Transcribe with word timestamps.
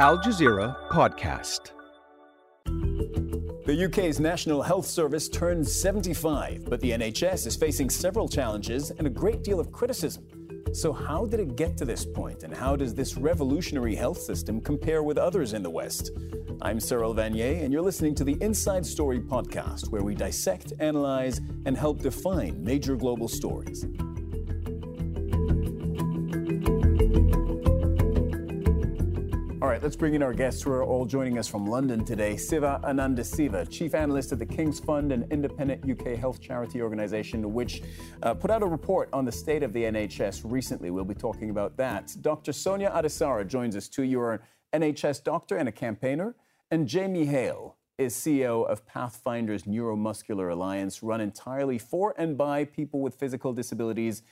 Al 0.00 0.18
Jazeera 0.18 0.76
Podcast. 0.88 1.70
The 3.64 3.84
UK's 3.84 4.18
National 4.18 4.60
Health 4.60 4.86
Service 4.86 5.28
turns 5.28 5.72
75, 5.72 6.64
but 6.64 6.80
the 6.80 6.90
NHS 6.90 7.46
is 7.46 7.54
facing 7.54 7.88
several 7.88 8.28
challenges 8.28 8.90
and 8.90 9.06
a 9.06 9.10
great 9.10 9.44
deal 9.44 9.60
of 9.60 9.70
criticism. 9.70 10.26
So, 10.72 10.92
how 10.92 11.26
did 11.26 11.38
it 11.38 11.54
get 11.54 11.76
to 11.76 11.84
this 11.84 12.04
point, 12.04 12.42
and 12.42 12.52
how 12.52 12.74
does 12.74 12.92
this 12.92 13.16
revolutionary 13.16 13.94
health 13.94 14.18
system 14.18 14.60
compare 14.60 15.04
with 15.04 15.16
others 15.16 15.52
in 15.52 15.62
the 15.62 15.70
West? 15.70 16.10
I'm 16.60 16.80
Cyril 16.80 17.14
Vanier, 17.14 17.62
and 17.62 17.72
you're 17.72 17.80
listening 17.80 18.16
to 18.16 18.24
the 18.24 18.36
Inside 18.40 18.84
Story 18.84 19.20
podcast, 19.20 19.92
where 19.92 20.02
we 20.02 20.16
dissect, 20.16 20.72
analyze, 20.80 21.40
and 21.66 21.76
help 21.76 22.00
define 22.00 22.64
major 22.64 22.96
global 22.96 23.28
stories. 23.28 23.86
Let's 29.84 29.96
bring 29.96 30.14
in 30.14 30.22
our 30.22 30.32
guests 30.32 30.62
who 30.62 30.70
are 30.70 30.82
all 30.82 31.04
joining 31.04 31.36
us 31.36 31.46
from 31.46 31.66
London 31.66 32.06
today. 32.06 32.38
Siva 32.38 32.80
Anandaciva, 32.84 33.68
Chief 33.68 33.94
Analyst 33.94 34.32
at 34.32 34.38
the 34.38 34.46
King's 34.46 34.80
Fund, 34.80 35.12
an 35.12 35.26
independent 35.30 35.84
UK 35.84 36.16
health 36.16 36.40
charity 36.40 36.80
organisation 36.80 37.52
which 37.52 37.82
uh, 38.22 38.32
put 38.32 38.50
out 38.50 38.62
a 38.62 38.66
report 38.66 39.10
on 39.12 39.26
the 39.26 39.30
state 39.30 39.62
of 39.62 39.74
the 39.74 39.82
NHS 39.82 40.40
recently. 40.50 40.90
We'll 40.90 41.04
be 41.04 41.14
talking 41.14 41.50
about 41.50 41.76
that. 41.76 42.16
Dr. 42.22 42.50
Sonia 42.50 42.92
Adesara 42.92 43.46
joins 43.46 43.76
us 43.76 43.86
too. 43.86 44.04
You're 44.04 44.40
an 44.72 44.80
NHS 44.80 45.22
doctor 45.22 45.58
and 45.58 45.68
a 45.68 45.72
campaigner. 45.72 46.34
And 46.70 46.88
Jamie 46.88 47.26
Hale 47.26 47.76
is 47.98 48.14
CEO 48.14 48.66
of 48.66 48.86
Pathfinders 48.86 49.64
Neuromuscular 49.64 50.50
Alliance, 50.50 51.02
run 51.02 51.20
entirely 51.20 51.76
for 51.76 52.14
and 52.16 52.38
by 52.38 52.64
people 52.64 53.02
with 53.02 53.16
physical 53.16 53.52
disabilities 53.52 54.22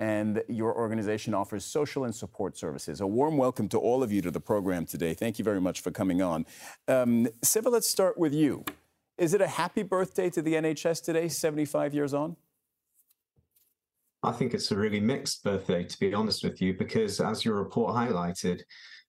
and 0.00 0.42
your 0.48 0.76
organization 0.76 1.34
offers 1.34 1.64
social 1.64 2.04
and 2.04 2.14
support 2.14 2.56
services. 2.56 3.00
A 3.00 3.06
warm 3.06 3.36
welcome 3.36 3.68
to 3.68 3.78
all 3.78 4.02
of 4.02 4.10
you 4.10 4.20
to 4.22 4.30
the 4.30 4.40
program 4.40 4.86
today. 4.86 5.14
Thank 5.14 5.38
you 5.38 5.44
very 5.44 5.60
much 5.60 5.80
for 5.80 5.90
coming 5.90 6.20
on. 6.20 6.46
Um, 6.88 7.28
Siva, 7.42 7.68
let's 7.68 7.88
start 7.88 8.18
with 8.18 8.34
you. 8.34 8.64
Is 9.16 9.34
it 9.34 9.40
a 9.40 9.46
happy 9.46 9.82
birthday 9.82 10.28
to 10.30 10.42
the 10.42 10.54
NHS 10.54 11.04
today, 11.04 11.28
75 11.28 11.94
years 11.94 12.12
on? 12.12 12.36
I 14.24 14.32
think 14.32 14.54
it's 14.54 14.70
a 14.70 14.76
really 14.76 15.00
mixed 15.00 15.44
birthday, 15.44 15.84
to 15.84 15.98
be 16.00 16.14
honest 16.14 16.42
with 16.42 16.60
you, 16.60 16.74
because 16.74 17.20
as 17.20 17.44
your 17.44 17.56
report 17.56 17.94
highlighted, 17.94 18.62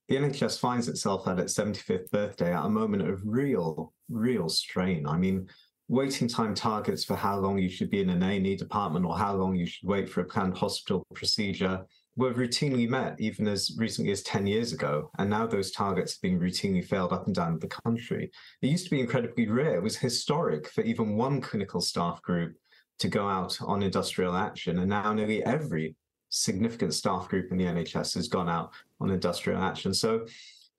the 0.07 0.17
NHS 0.17 0.59
finds 0.59 0.88
itself 0.88 1.27
at 1.27 1.39
its 1.39 1.57
75th 1.57 2.11
birthday 2.11 2.53
at 2.53 2.65
a 2.65 2.69
moment 2.69 3.09
of 3.09 3.21
real, 3.25 3.93
real 4.09 4.49
strain. 4.49 5.07
I 5.07 5.17
mean, 5.17 5.47
waiting 5.88 6.28
time 6.28 6.55
targets 6.55 7.03
for 7.03 7.16
how 7.16 7.38
long 7.38 7.58
you 7.58 7.69
should 7.69 7.89
be 7.89 8.02
in 8.02 8.09
an 8.09 8.23
A&E 8.23 8.55
department 8.55 9.05
or 9.05 9.17
how 9.17 9.36
long 9.36 9.55
you 9.55 9.66
should 9.66 9.88
wait 9.88 10.09
for 10.09 10.22
a 10.22 10.25
planned 10.25 10.58
hospital 10.58 11.05
procedure 11.14 11.86
were 12.17 12.33
routinely 12.33 12.88
met 12.88 13.19
even 13.19 13.47
as 13.47 13.75
recently 13.78 14.11
as 14.11 14.23
10 14.23 14.47
years 14.47 14.72
ago. 14.72 15.11
And 15.19 15.30
now 15.30 15.45
those 15.45 15.72
targets 15.72 16.13
have 16.13 16.22
been 16.22 16.39
routinely 16.39 16.83
failed 16.83 17.11
up 17.11 17.25
and 17.25 17.36
down 17.36 17.59
the 17.59 17.67
country. 17.67 18.31
It 18.61 18.67
used 18.67 18.86
to 18.86 18.91
be 18.91 19.02
incredibly 19.02 19.47
rare. 19.47 19.75
It 19.75 19.83
was 19.83 19.97
historic 19.97 20.69
for 20.69 20.81
even 20.81 21.17
one 21.17 21.41
clinical 21.41 21.81
staff 21.81 22.22
group 22.22 22.56
to 23.00 23.08
go 23.09 23.28
out 23.28 23.61
on 23.61 23.83
industrial 23.83 24.36
action. 24.36 24.80
And 24.80 24.89
now 24.89 25.13
nearly 25.13 25.44
every 25.44 25.95
significant 26.30 26.94
staff 26.94 27.28
group 27.28 27.52
in 27.52 27.58
the 27.58 27.66
NHS 27.66 28.16
has 28.16 28.28
gone 28.28 28.50
out 28.50 28.72
on 29.02 29.11
industrial 29.11 29.61
action. 29.61 29.94
So 29.94 30.25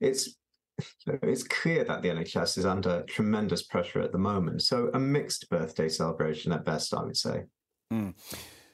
it's 0.01 0.37
so 0.81 1.19
it's 1.23 1.43
clear 1.43 1.85
that 1.85 2.03
the 2.03 2.09
NHS 2.09 2.59
is 2.59 2.67
under 2.67 3.03
tremendous 3.03 3.63
pressure 3.63 4.01
at 4.01 4.13
the 4.13 4.19
moment. 4.19 4.63
So 4.63 4.91
a 4.95 4.99
mixed 4.99 5.49
birthday 5.49 5.89
celebration 5.89 6.53
at 6.53 6.65
best, 6.65 6.95
I 6.95 7.03
would 7.03 7.17
say. 7.17 7.45
Mm. 7.93 8.15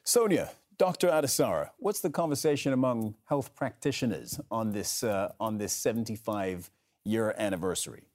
Sonia, 0.04 0.50
Dr. 0.78 1.08
Adesara, 1.08 1.70
what's 1.78 2.00
the 2.00 2.10
conversation 2.10 2.72
among 2.72 3.14
health 3.26 3.54
practitioners 3.54 4.40
on 4.50 4.72
this 4.72 5.04
uh, 5.04 5.32
on 5.38 5.58
this 5.58 5.72
75 5.72 6.70
year 7.04 7.34
anniversary? 7.38 8.08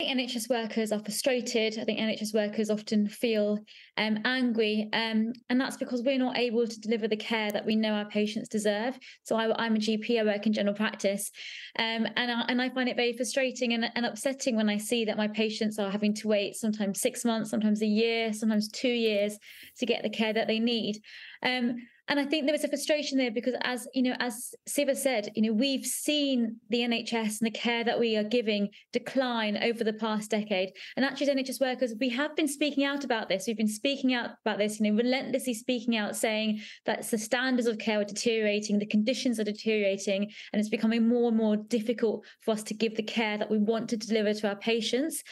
NHS 0.00 0.50
workers 0.50 0.92
are 0.92 0.98
frustrated. 0.98 1.78
I 1.78 1.84
think 1.84 1.98
NHS 1.98 2.34
workers 2.34 2.68
often 2.68 3.08
feel 3.08 3.58
um, 3.96 4.18
angry, 4.26 4.90
um, 4.92 5.32
and 5.48 5.58
that's 5.58 5.78
because 5.78 6.02
we're 6.02 6.18
not 6.18 6.36
able 6.36 6.66
to 6.66 6.80
deliver 6.80 7.08
the 7.08 7.16
care 7.16 7.50
that 7.50 7.64
we 7.64 7.76
know 7.76 7.92
our 7.92 8.04
patients 8.04 8.48
deserve. 8.48 8.98
So 9.22 9.36
I, 9.36 9.66
am 9.66 9.76
a 9.76 9.78
GP, 9.78 10.20
I 10.20 10.24
work 10.24 10.46
in 10.46 10.52
general 10.52 10.74
practice, 10.74 11.30
um, 11.78 12.06
and, 12.16 12.30
I, 12.30 12.44
and 12.48 12.60
I 12.60 12.68
find 12.68 12.90
it 12.90 12.96
very 12.96 13.14
frustrating 13.14 13.72
and, 13.72 13.90
and 13.94 14.04
upsetting 14.04 14.54
when 14.54 14.68
I 14.68 14.76
see 14.76 15.06
that 15.06 15.16
my 15.16 15.28
patients 15.28 15.78
are 15.78 15.90
having 15.90 16.12
to 16.16 16.28
wait 16.28 16.56
sometimes 16.56 17.00
six 17.00 17.24
months, 17.24 17.48
sometimes 17.48 17.80
a 17.80 17.86
year, 17.86 18.34
sometimes 18.34 18.68
two 18.68 18.88
years 18.88 19.38
to 19.78 19.86
get 19.86 20.02
the 20.02 20.10
care 20.10 20.34
that 20.34 20.46
they 20.46 20.58
need. 20.58 21.00
Um, 21.42 21.76
and 22.08 22.20
I 22.20 22.24
think 22.24 22.46
there 22.46 22.52
was 22.52 22.62
a 22.62 22.68
frustration 22.68 23.18
there 23.18 23.32
because, 23.32 23.54
as 23.62 23.88
you 23.92 24.02
know, 24.02 24.14
as 24.20 24.54
Siva 24.66 24.94
said, 24.94 25.30
you 25.34 25.42
know, 25.42 25.52
we've 25.52 25.84
seen 25.84 26.56
the 26.70 26.78
NHS 26.78 27.40
and 27.40 27.46
the 27.46 27.50
care 27.50 27.82
that 27.82 27.98
we 27.98 28.16
are 28.16 28.22
giving 28.22 28.68
decline 28.92 29.56
over 29.56 29.82
the 29.82 29.92
past 29.92 30.30
decade. 30.30 30.70
And 30.96 31.04
actually, 31.04 31.28
NHS 31.28 31.60
workers, 31.60 31.94
we 31.98 32.08
have 32.10 32.36
been 32.36 32.46
speaking 32.46 32.84
out 32.84 33.04
about 33.04 33.28
this. 33.28 33.46
We've 33.46 33.56
been 33.56 33.66
speaking 33.66 34.14
out 34.14 34.30
about 34.44 34.58
this, 34.58 34.78
you 34.78 34.90
know, 34.90 34.96
relentlessly 34.96 35.54
speaking 35.54 35.96
out, 35.96 36.14
saying 36.14 36.60
that 36.84 37.08
the 37.08 37.18
standards 37.18 37.66
of 37.66 37.78
care 37.78 38.00
are 38.00 38.04
deteriorating, 38.04 38.78
the 38.78 38.86
conditions 38.86 39.40
are 39.40 39.44
deteriorating, 39.44 40.30
and 40.52 40.60
it's 40.60 40.68
becoming 40.68 41.08
more 41.08 41.28
and 41.28 41.36
more 41.36 41.56
difficult 41.56 42.24
for 42.42 42.52
us 42.52 42.62
to 42.64 42.74
give 42.74 42.94
the 42.96 43.02
care 43.02 43.36
that 43.36 43.50
we 43.50 43.58
want 43.58 43.88
to 43.90 43.96
deliver 43.96 44.32
to 44.32 44.48
our 44.48 44.56
patients. 44.56 45.24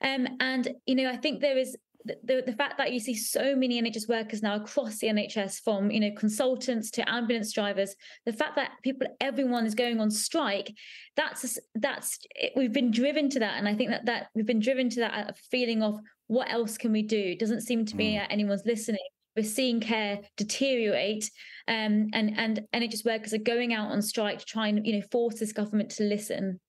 Um, 0.00 0.26
and 0.40 0.68
you 0.86 0.94
know, 0.94 1.08
I 1.08 1.16
think 1.16 1.40
there 1.40 1.58
is 1.58 1.76
the, 2.04 2.42
the 2.44 2.52
fact 2.52 2.76
that 2.78 2.92
you 2.92 3.00
see 3.00 3.14
so 3.14 3.56
many 3.56 3.80
NHS 3.80 4.08
workers 4.08 4.42
now 4.42 4.56
across 4.56 4.98
the 4.98 5.06
NHS, 5.06 5.60
from 5.60 5.90
you 5.90 6.00
know 6.00 6.10
consultants 6.16 6.90
to 6.92 7.08
ambulance 7.08 7.52
drivers, 7.52 7.94
the 8.26 8.32
fact 8.32 8.56
that 8.56 8.72
people, 8.82 9.06
everyone 9.20 9.66
is 9.66 9.74
going 9.74 10.00
on 10.00 10.10
strike, 10.10 10.72
that's 11.16 11.58
that's 11.74 12.18
we've 12.56 12.72
been 12.72 12.90
driven 12.90 13.30
to 13.30 13.38
that, 13.38 13.58
and 13.58 13.66
I 13.66 13.74
think 13.74 13.90
that 13.90 14.06
that 14.06 14.26
we've 14.34 14.46
been 14.46 14.60
driven 14.60 14.90
to 14.90 15.00
that 15.00 15.38
feeling 15.50 15.82
of 15.82 15.98
what 16.26 16.50
else 16.50 16.76
can 16.76 16.92
we 16.92 17.02
do? 17.02 17.18
It 17.18 17.38
doesn't 17.38 17.62
seem 17.62 17.84
to 17.86 17.96
be 17.96 18.12
mm. 18.12 18.26
anyone's 18.28 18.66
listening. 18.66 19.00
We're 19.36 19.44
seeing 19.44 19.80
care 19.80 20.20
deteriorate, 20.36 21.30
um, 21.68 22.10
and 22.12 22.36
and 22.36 22.60
NHS 22.74 23.04
workers 23.04 23.32
are 23.32 23.38
going 23.38 23.72
out 23.72 23.90
on 23.90 24.02
strike 24.02 24.38
to 24.40 24.44
try 24.44 24.68
and 24.68 24.86
you 24.86 24.96
know 24.96 25.06
force 25.10 25.40
this 25.40 25.52
government 25.52 25.90
to 25.92 26.04
listen. 26.04 26.60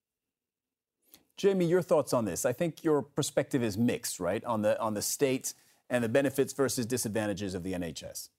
Jamie, 1.38 1.66
your 1.66 1.82
thoughts 1.82 2.14
on 2.14 2.26
this? 2.26 2.46
I 2.46 2.54
think 2.54 2.84
your 2.84 3.02
perspective 3.02 3.62
is 3.62 3.78
mixed, 3.78 4.20
right, 4.20 4.44
on 4.46 4.62
the 4.62 4.80
on 4.80 4.94
the 4.94 5.02
state 5.02 5.54
and 5.90 6.04
the 6.04 6.10
benefits 6.10 6.54
versus 6.54 6.86
disadvantages 6.86 7.54
of 7.54 7.64
the 7.64 7.74
NHS. 7.74 8.30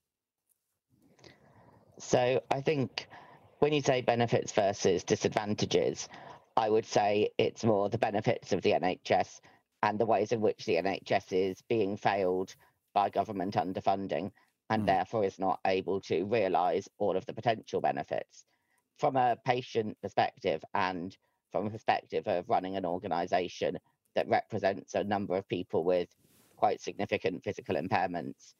So 1.98 2.42
I 2.50 2.60
think 2.60 3.08
when 3.58 3.72
you 3.72 3.80
say 3.80 4.00
benefits 4.00 4.52
versus 4.52 5.04
disadvantages, 5.04 6.08
I 6.56 6.70
would 6.70 6.86
say 6.86 7.30
it's 7.38 7.64
more 7.64 7.88
the 7.88 7.98
benefits 7.98 8.52
of 8.52 8.62
the 8.62 8.72
NHS 8.72 9.40
and 9.82 9.98
the 9.98 10.06
ways 10.06 10.32
in 10.32 10.40
which 10.40 10.64
the 10.64 10.76
NHS 10.76 11.32
is 11.32 11.62
being 11.68 11.96
failed 11.96 12.54
by 12.94 13.10
government 13.10 13.54
underfunding 13.54 14.32
and 14.70 14.82
mm. 14.82 14.86
therefore 14.86 15.24
is 15.24 15.38
not 15.38 15.60
able 15.66 16.00
to 16.02 16.24
realise 16.24 16.88
all 16.98 17.16
of 17.16 17.26
the 17.26 17.34
potential 17.34 17.80
benefits. 17.80 18.46
From 18.98 19.16
a 19.16 19.36
patient 19.44 19.98
perspective 20.00 20.64
and 20.74 21.16
from 21.56 21.66
a 21.68 21.70
perspective 21.70 22.26
of 22.26 22.48
running 22.50 22.76
an 22.76 22.84
organization 22.84 23.78
that 24.14 24.28
represents 24.28 24.94
a 24.94 25.04
number 25.04 25.36
of 25.36 25.48
people 25.48 25.84
with 25.84 26.08
quite 26.56 26.82
significant 26.82 27.42
physical 27.42 27.76
impairments, 27.76 28.54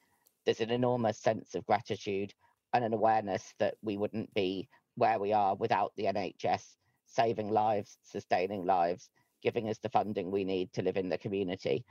there's 0.45 0.63
an 0.63 0.71
enormous 0.71 1.19
sense 1.19 1.55
of 1.55 1.67
gratitude 1.67 2.33
and 2.73 2.85
an 2.85 2.95
awareness 2.95 3.53
that 3.59 3.75
we 3.83 3.99
wouldn't 3.99 4.33
be 4.33 4.67
where 4.95 5.19
we 5.19 5.33
are 5.33 5.55
without 5.57 5.93
the 5.97 6.05
NHS 6.05 6.77
saving 7.07 7.51
lives, 7.51 7.99
sustaining 8.03 8.65
lives, 8.65 9.11
giving 9.43 9.69
us 9.69 9.79
the 9.79 9.91
funding 9.91 10.31
we 10.31 10.45
need 10.45 10.73
to 10.73 10.83
live 10.83 10.97
in 10.97 11.11
the 11.11 11.19
community. 11.19 11.85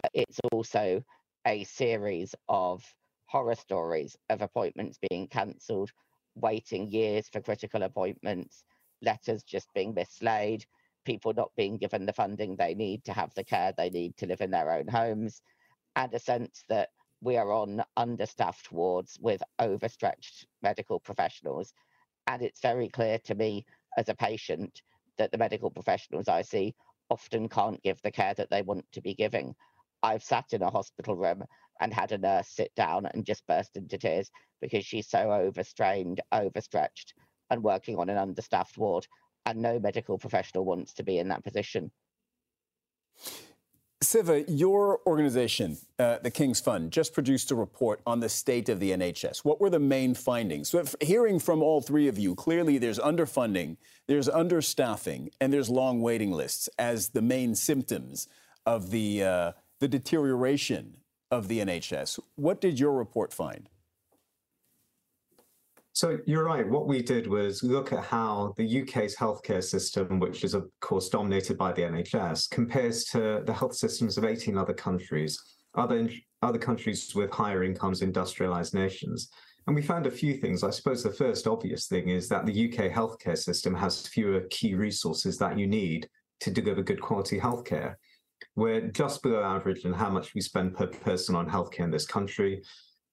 But 0.00 0.10
it's 0.14 0.40
also 0.52 1.04
a 1.46 1.64
series 1.64 2.34
of 2.48 2.82
horror 3.26 3.56
stories 3.56 4.16
of 4.30 4.40
appointments 4.40 4.98
being 5.10 5.28
cancelled, 5.28 5.90
waiting 6.34 6.88
years 6.88 7.28
for 7.28 7.40
critical 7.42 7.82
appointments, 7.82 8.64
letters 9.02 9.42
just 9.42 9.72
being 9.74 9.94
mislaid, 9.94 10.64
people 11.04 11.32
not 11.34 11.50
being 11.56 11.76
given 11.76 12.06
the 12.06 12.12
funding 12.12 12.56
they 12.56 12.74
need 12.74 13.04
to 13.04 13.12
have 13.12 13.32
the 13.34 13.44
care 13.44 13.72
they 13.76 13.90
need 13.90 14.16
to 14.16 14.26
live 14.26 14.40
in 14.40 14.50
their 14.50 14.72
own 14.72 14.88
homes, 14.88 15.42
and 15.94 16.12
a 16.12 16.18
sense 16.18 16.64
that 16.68 16.90
we 17.22 17.36
are 17.36 17.52
on 17.52 17.82
understaffed 17.96 18.70
wards 18.72 19.18
with 19.20 19.42
overstretched 19.58 20.46
medical 20.62 21.00
professionals. 21.00 21.72
And 22.26 22.42
it's 22.42 22.60
very 22.60 22.88
clear 22.88 23.18
to 23.20 23.34
me 23.34 23.64
as 23.96 24.08
a 24.08 24.14
patient 24.14 24.82
that 25.16 25.32
the 25.32 25.38
medical 25.38 25.70
professionals 25.70 26.28
I 26.28 26.42
see 26.42 26.74
often 27.08 27.48
can't 27.48 27.82
give 27.82 28.02
the 28.02 28.10
care 28.10 28.34
that 28.34 28.50
they 28.50 28.62
want 28.62 28.84
to 28.92 29.00
be 29.00 29.14
giving. 29.14 29.54
I've 30.02 30.22
sat 30.22 30.52
in 30.52 30.62
a 30.62 30.70
hospital 30.70 31.16
room 31.16 31.44
and 31.80 31.92
had 31.92 32.12
a 32.12 32.18
nurse 32.18 32.48
sit 32.48 32.74
down 32.74 33.06
and 33.06 33.24
just 33.24 33.46
burst 33.46 33.76
into 33.76 33.98
tears 33.98 34.30
because 34.60 34.84
she's 34.84 35.08
so 35.08 35.30
overstrained, 35.32 36.20
overstretched, 36.32 37.14
and 37.50 37.62
working 37.62 37.96
on 37.96 38.08
an 38.08 38.16
understaffed 38.16 38.78
ward, 38.78 39.06
and 39.44 39.60
no 39.60 39.78
medical 39.78 40.18
professional 40.18 40.64
wants 40.64 40.94
to 40.94 41.02
be 41.02 41.18
in 41.18 41.28
that 41.28 41.44
position. 41.44 41.90
Siva, 44.02 44.44
your 44.46 45.00
organization, 45.06 45.78
uh, 45.98 46.18
the 46.22 46.30
King's 46.30 46.60
Fund, 46.60 46.92
just 46.92 47.14
produced 47.14 47.50
a 47.50 47.54
report 47.54 48.00
on 48.06 48.20
the 48.20 48.28
state 48.28 48.68
of 48.68 48.78
the 48.78 48.90
NHS. 48.90 49.38
What 49.38 49.58
were 49.58 49.70
the 49.70 49.80
main 49.80 50.14
findings? 50.14 50.68
So, 50.68 50.84
hearing 51.00 51.38
from 51.38 51.62
all 51.62 51.80
three 51.80 52.06
of 52.06 52.18
you, 52.18 52.34
clearly 52.34 52.76
there's 52.76 52.98
underfunding, 52.98 53.78
there's 54.06 54.28
understaffing, 54.28 55.30
and 55.40 55.50
there's 55.50 55.70
long 55.70 56.02
waiting 56.02 56.30
lists 56.30 56.68
as 56.78 57.08
the 57.08 57.22
main 57.22 57.54
symptoms 57.54 58.28
of 58.66 58.90
the, 58.90 59.24
uh, 59.24 59.52
the 59.80 59.88
deterioration 59.88 60.98
of 61.30 61.48
the 61.48 61.60
NHS. 61.60 62.20
What 62.34 62.60
did 62.60 62.78
your 62.78 62.92
report 62.92 63.32
find? 63.32 63.70
So 65.96 66.18
you're 66.26 66.44
right. 66.44 66.68
What 66.68 66.86
we 66.86 67.00
did 67.00 67.26
was 67.26 67.62
look 67.62 67.90
at 67.90 68.04
how 68.04 68.52
the 68.58 68.82
UK's 68.82 69.16
healthcare 69.16 69.64
system, 69.64 70.20
which 70.20 70.44
is 70.44 70.52
of 70.52 70.68
course 70.82 71.08
dominated 71.08 71.56
by 71.56 71.72
the 71.72 71.80
NHS, 71.80 72.50
compares 72.50 73.04
to 73.04 73.42
the 73.46 73.52
health 73.54 73.74
systems 73.74 74.18
of 74.18 74.26
18 74.26 74.58
other 74.58 74.74
countries, 74.74 75.42
other 75.74 76.06
other 76.42 76.58
countries 76.58 77.14
with 77.14 77.30
higher 77.30 77.64
incomes, 77.64 78.02
industrialized 78.02 78.74
nations. 78.74 79.30
And 79.66 79.74
we 79.74 79.80
found 79.80 80.06
a 80.06 80.10
few 80.10 80.34
things. 80.34 80.62
I 80.62 80.68
suppose 80.68 81.02
the 81.02 81.10
first 81.10 81.46
obvious 81.46 81.86
thing 81.86 82.10
is 82.10 82.28
that 82.28 82.44
the 82.44 82.68
UK 82.68 82.92
healthcare 82.92 83.38
system 83.38 83.74
has 83.74 84.06
fewer 84.06 84.42
key 84.50 84.74
resources 84.74 85.38
that 85.38 85.58
you 85.58 85.66
need 85.66 86.10
to 86.40 86.50
deliver 86.50 86.82
good 86.82 87.00
quality 87.00 87.40
healthcare. 87.40 87.94
We're 88.54 88.88
just 88.88 89.22
below 89.22 89.42
average 89.42 89.86
in 89.86 89.94
how 89.94 90.10
much 90.10 90.34
we 90.34 90.42
spend 90.42 90.74
per 90.74 90.88
person 90.88 91.34
on 91.34 91.48
healthcare 91.48 91.84
in 91.84 91.90
this 91.90 92.06
country. 92.06 92.62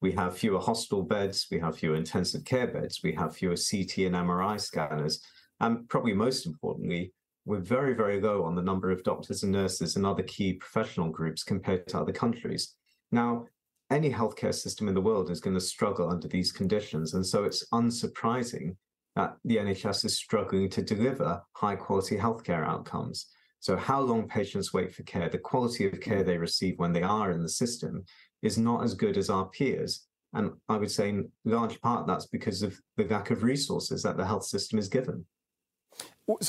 We 0.03 0.11
have 0.11 0.37
fewer 0.37 0.59
hospital 0.59 1.01
beds, 1.01 1.47
we 1.49 1.59
have 1.59 1.77
fewer 1.77 1.95
intensive 1.95 2.43
care 2.43 2.67
beds, 2.67 2.99
we 3.05 3.13
have 3.13 3.37
fewer 3.37 3.55
CT 3.55 3.99
and 3.99 4.15
MRI 4.15 4.59
scanners, 4.59 5.21
and 5.61 5.87
probably 5.87 6.11
most 6.11 6.45
importantly, 6.45 7.13
we're 7.45 7.61
very, 7.61 7.93
very 7.93 8.19
low 8.19 8.43
on 8.43 8.53
the 8.53 8.61
number 8.61 8.91
of 8.91 9.01
doctors 9.05 9.43
and 9.43 9.53
nurses 9.53 9.95
and 9.95 10.05
other 10.05 10.23
key 10.23 10.55
professional 10.55 11.09
groups 11.09 11.45
compared 11.45 11.87
to 11.87 11.99
other 12.01 12.11
countries. 12.11 12.75
Now, 13.13 13.45
any 13.91 14.11
healthcare 14.11 14.53
system 14.53 14.89
in 14.89 14.93
the 14.93 14.99
world 14.99 15.31
is 15.31 15.39
going 15.39 15.53
to 15.53 15.61
struggle 15.61 16.09
under 16.09 16.27
these 16.27 16.51
conditions. 16.51 17.13
And 17.13 17.25
so 17.25 17.45
it's 17.45 17.65
unsurprising 17.69 18.75
that 19.15 19.37
the 19.45 19.55
NHS 19.55 20.03
is 20.03 20.17
struggling 20.17 20.69
to 20.71 20.81
deliver 20.81 21.41
high 21.53 21.77
quality 21.77 22.17
healthcare 22.17 22.67
outcomes. 22.67 23.27
So, 23.61 23.77
how 23.77 24.01
long 24.01 24.27
patients 24.27 24.73
wait 24.73 24.93
for 24.93 25.03
care, 25.03 25.29
the 25.29 25.37
quality 25.37 25.85
of 25.85 26.01
care 26.01 26.23
they 26.23 26.37
receive 26.37 26.77
when 26.77 26.91
they 26.91 27.03
are 27.03 27.31
in 27.31 27.41
the 27.41 27.47
system 27.47 28.03
is 28.43 28.57
not 28.57 28.83
as 28.83 28.93
good 28.93 29.17
as 29.17 29.29
our 29.29 29.45
peers. 29.45 30.05
And 30.33 30.51
I 30.69 30.77
would 30.77 30.91
say 30.91 31.09
in 31.09 31.29
large 31.45 31.79
part 31.81 32.05
that's 32.05 32.27
because 32.27 32.61
of 32.61 32.79
the 32.97 33.05
lack 33.05 33.31
of 33.31 33.43
resources 33.43 34.03
that 34.03 34.17
the 34.17 34.25
health 34.25 34.45
system 34.45 34.77
is 34.77 34.87
given. 34.87 35.25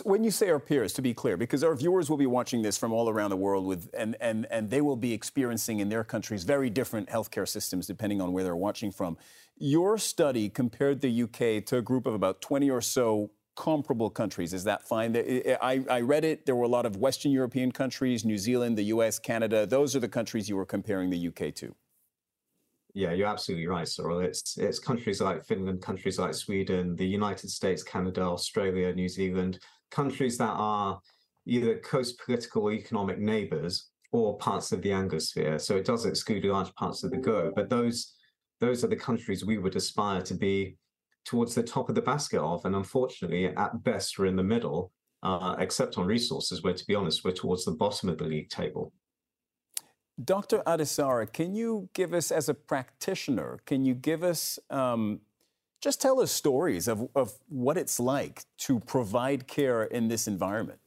When 0.04 0.22
you 0.22 0.30
say 0.30 0.50
our 0.50 0.60
peers, 0.60 0.92
to 0.94 1.02
be 1.02 1.12
clear, 1.12 1.36
because 1.36 1.64
our 1.64 1.74
viewers 1.74 2.08
will 2.08 2.16
be 2.16 2.26
watching 2.26 2.62
this 2.62 2.78
from 2.78 2.92
all 2.92 3.08
around 3.08 3.30
the 3.30 3.36
world 3.36 3.66
with 3.66 3.90
and, 3.92 4.16
and, 4.20 4.46
and 4.50 4.70
they 4.70 4.80
will 4.80 4.96
be 4.96 5.12
experiencing 5.12 5.80
in 5.80 5.88
their 5.88 6.04
countries 6.04 6.44
very 6.44 6.70
different 6.70 7.08
healthcare 7.08 7.46
systems 7.46 7.86
depending 7.86 8.20
on 8.20 8.32
where 8.32 8.44
they're 8.44 8.56
watching 8.56 8.92
from. 8.92 9.16
Your 9.56 9.98
study 9.98 10.48
compared 10.48 11.00
the 11.00 11.22
UK 11.24 11.64
to 11.66 11.78
a 11.78 11.82
group 11.82 12.06
of 12.06 12.14
about 12.14 12.40
20 12.40 12.70
or 12.70 12.80
so 12.80 13.32
comparable 13.56 14.10
countries. 14.10 14.52
Is 14.52 14.64
that 14.64 14.86
fine? 14.86 15.16
I, 15.16 15.84
I, 15.90 16.00
read 16.00 16.24
it. 16.24 16.46
There 16.46 16.56
were 16.56 16.64
a 16.64 16.68
lot 16.68 16.86
of 16.86 16.96
Western 16.96 17.32
European 17.32 17.70
countries, 17.72 18.24
New 18.24 18.38
Zealand, 18.38 18.78
the 18.78 18.84
US, 18.84 19.18
Canada. 19.18 19.66
Those 19.66 19.94
are 19.94 20.00
the 20.00 20.08
countries 20.08 20.48
you 20.48 20.56
were 20.56 20.66
comparing 20.66 21.10
the 21.10 21.28
UK 21.28 21.54
to. 21.56 21.74
Yeah, 22.94 23.12
you're 23.12 23.26
absolutely 23.26 23.66
right, 23.66 23.88
Cyril. 23.88 24.20
It's 24.20 24.56
it's 24.56 24.78
countries 24.78 25.20
like 25.20 25.44
Finland, 25.44 25.82
countries 25.82 26.18
like 26.18 26.32
Sweden, 26.32 26.94
the 26.94 27.06
United 27.06 27.50
States, 27.50 27.82
Canada, 27.82 28.22
Australia, 28.22 28.94
New 28.94 29.08
Zealand, 29.08 29.58
countries 29.90 30.38
that 30.38 30.54
are 30.54 31.00
either 31.44 31.78
close 31.78 32.12
political 32.12 32.62
or 32.62 32.72
economic 32.72 33.18
neighbors 33.18 33.90
or 34.12 34.38
parts 34.38 34.70
of 34.70 34.80
the 34.80 34.90
Anglosphere. 34.90 35.60
So 35.60 35.76
it 35.76 35.84
does 35.84 36.06
exclude 36.06 36.44
large 36.44 36.72
parts 36.76 37.02
of 37.02 37.10
the 37.10 37.16
globe. 37.16 37.54
But 37.56 37.68
those 37.68 38.14
those 38.60 38.84
are 38.84 38.88
the 38.88 38.96
countries 38.96 39.44
we 39.44 39.58
would 39.58 39.74
aspire 39.74 40.22
to 40.22 40.34
be 40.34 40.76
towards 41.24 41.54
the 41.54 41.64
top 41.64 41.88
of 41.88 41.96
the 41.96 42.02
basket 42.02 42.40
of. 42.40 42.64
And 42.64 42.76
unfortunately, 42.76 43.46
at 43.46 43.82
best, 43.82 44.18
we're 44.18 44.26
in 44.26 44.36
the 44.36 44.44
middle, 44.44 44.92
uh, 45.24 45.56
except 45.58 45.98
on 45.98 46.06
resources, 46.06 46.62
where 46.62 46.74
to 46.74 46.86
be 46.86 46.94
honest, 46.94 47.24
we're 47.24 47.32
towards 47.32 47.64
the 47.64 47.72
bottom 47.72 48.08
of 48.08 48.18
the 48.18 48.24
league 48.24 48.50
table. 48.50 48.92
Dr. 50.22 50.62
Adesara, 50.66 51.32
can 51.32 51.54
you 51.54 51.88
give 51.92 52.14
us, 52.14 52.30
as 52.30 52.48
a 52.48 52.54
practitioner, 52.54 53.58
can 53.66 53.84
you 53.84 53.94
give 53.94 54.22
us, 54.22 54.58
um, 54.70 55.20
just 55.80 56.00
tell 56.00 56.20
us 56.20 56.30
stories 56.30 56.86
of, 56.86 57.08
of 57.14 57.32
what 57.48 57.76
it's 57.76 57.98
like 57.98 58.44
to 58.58 58.78
provide 58.80 59.48
care 59.48 59.82
in 59.82 60.08
this 60.08 60.28
environment? 60.28 60.78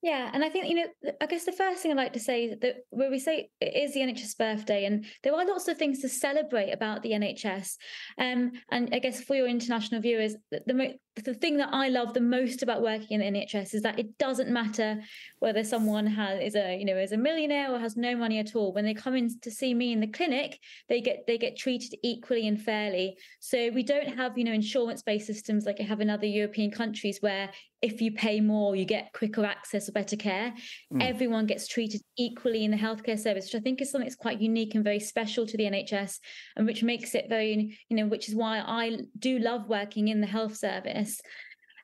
Yeah, 0.00 0.30
and 0.32 0.44
I 0.44 0.48
think 0.48 0.68
you 0.68 0.76
know, 0.76 1.12
I 1.20 1.26
guess 1.26 1.44
the 1.44 1.50
first 1.50 1.82
thing 1.82 1.90
I'd 1.90 1.96
like 1.96 2.12
to 2.12 2.20
say 2.20 2.54
that 2.54 2.76
where 2.90 3.10
we 3.10 3.18
say 3.18 3.50
it 3.60 3.76
is 3.76 3.94
the 3.94 4.00
NHS 4.00 4.38
birthday, 4.38 4.84
and 4.84 5.04
there 5.24 5.34
are 5.34 5.44
lots 5.44 5.66
of 5.66 5.76
things 5.76 6.00
to 6.00 6.08
celebrate 6.08 6.70
about 6.70 7.02
the 7.02 7.10
NHS. 7.10 7.74
Um, 8.16 8.52
and 8.70 8.90
I 8.92 9.00
guess 9.00 9.20
for 9.20 9.34
your 9.34 9.48
international 9.48 10.00
viewers, 10.00 10.36
the, 10.52 10.62
the 10.66 10.94
the 11.24 11.34
thing 11.34 11.56
that 11.56 11.70
I 11.72 11.88
love 11.88 12.14
the 12.14 12.20
most 12.20 12.62
about 12.62 12.80
working 12.80 13.20
in 13.20 13.32
the 13.32 13.40
NHS 13.40 13.74
is 13.74 13.82
that 13.82 13.98
it 13.98 14.18
doesn't 14.18 14.50
matter 14.50 15.00
whether 15.40 15.64
someone 15.64 16.06
has 16.06 16.40
is 16.40 16.54
a 16.54 16.78
you 16.78 16.84
know 16.84 16.96
is 16.96 17.10
a 17.10 17.16
millionaire 17.16 17.72
or 17.72 17.80
has 17.80 17.96
no 17.96 18.14
money 18.14 18.38
at 18.38 18.54
all. 18.54 18.72
When 18.72 18.84
they 18.84 18.94
come 18.94 19.16
in 19.16 19.40
to 19.40 19.50
see 19.50 19.74
me 19.74 19.92
in 19.92 19.98
the 19.98 20.06
clinic, 20.06 20.60
they 20.88 21.00
get 21.00 21.26
they 21.26 21.38
get 21.38 21.56
treated 21.56 21.98
equally 22.04 22.46
and 22.46 22.62
fairly. 22.62 23.16
So 23.40 23.70
we 23.70 23.82
don't 23.82 24.16
have 24.16 24.38
you 24.38 24.44
know 24.44 24.52
insurance 24.52 25.02
based 25.02 25.26
systems 25.26 25.64
like 25.66 25.80
I 25.80 25.82
have 25.84 26.00
in 26.00 26.08
other 26.08 26.26
European 26.26 26.70
countries 26.70 27.18
where 27.20 27.50
if 27.80 28.00
you 28.00 28.12
pay 28.12 28.40
more, 28.40 28.74
you 28.74 28.84
get 28.84 29.12
quicker 29.12 29.44
access 29.44 29.88
or 29.88 29.92
better 29.92 30.16
care. 30.16 30.52
Mm. 30.92 31.02
Everyone 31.02 31.46
gets 31.46 31.68
treated 31.68 32.00
equally 32.16 32.64
in 32.64 32.70
the 32.70 32.76
healthcare 32.76 33.18
service, 33.18 33.46
which 33.46 33.54
I 33.54 33.62
think 33.62 33.80
is 33.80 33.90
something 33.90 34.06
that's 34.06 34.16
quite 34.16 34.40
unique 34.40 34.74
and 34.74 34.82
very 34.82 35.00
special 35.00 35.46
to 35.46 35.56
the 35.56 35.64
NHS, 35.64 36.18
and 36.56 36.66
which 36.66 36.82
makes 36.82 37.14
it 37.14 37.26
very, 37.28 37.78
you 37.88 37.96
know, 37.96 38.06
which 38.06 38.28
is 38.28 38.34
why 38.34 38.58
I 38.58 38.98
do 39.18 39.38
love 39.38 39.68
working 39.68 40.08
in 40.08 40.20
the 40.20 40.26
health 40.26 40.56
service. 40.56 41.20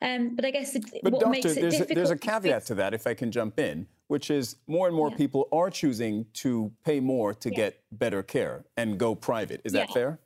Um, 0.02 0.35
but 0.35 0.44
I 0.44 0.50
guess 0.50 0.75
it, 0.75 0.85
but 1.02 1.12
what 1.12 1.20
doctor, 1.20 1.31
makes 1.31 1.46
it 1.46 1.61
there's 1.61 1.75
difficult. 1.75 1.91
A, 1.91 1.94
there's 1.94 2.11
a 2.11 2.17
caveat 2.17 2.67
to 2.67 2.75
that, 2.75 2.93
if 2.93 3.06
I 3.06 3.14
can 3.14 3.31
jump 3.31 3.58
in, 3.61 3.87
which 4.08 4.31
is 4.31 4.56
more 4.67 4.88
and 4.88 4.97
more 4.97 5.11
yeah. 5.11 5.17
people 5.17 5.49
are 5.52 5.70
choosing 5.70 6.26
to 6.35 6.73
pay 6.85 6.99
more 7.00 7.32
to 7.35 7.50
yeah. 7.50 7.56
get 7.56 7.81
better 7.93 8.23
care 8.23 8.64
and 8.76 8.99
go 8.99 9.14
private. 9.14 9.61
Is 9.64 9.73
that 9.73 9.90
fair? 9.93 10.19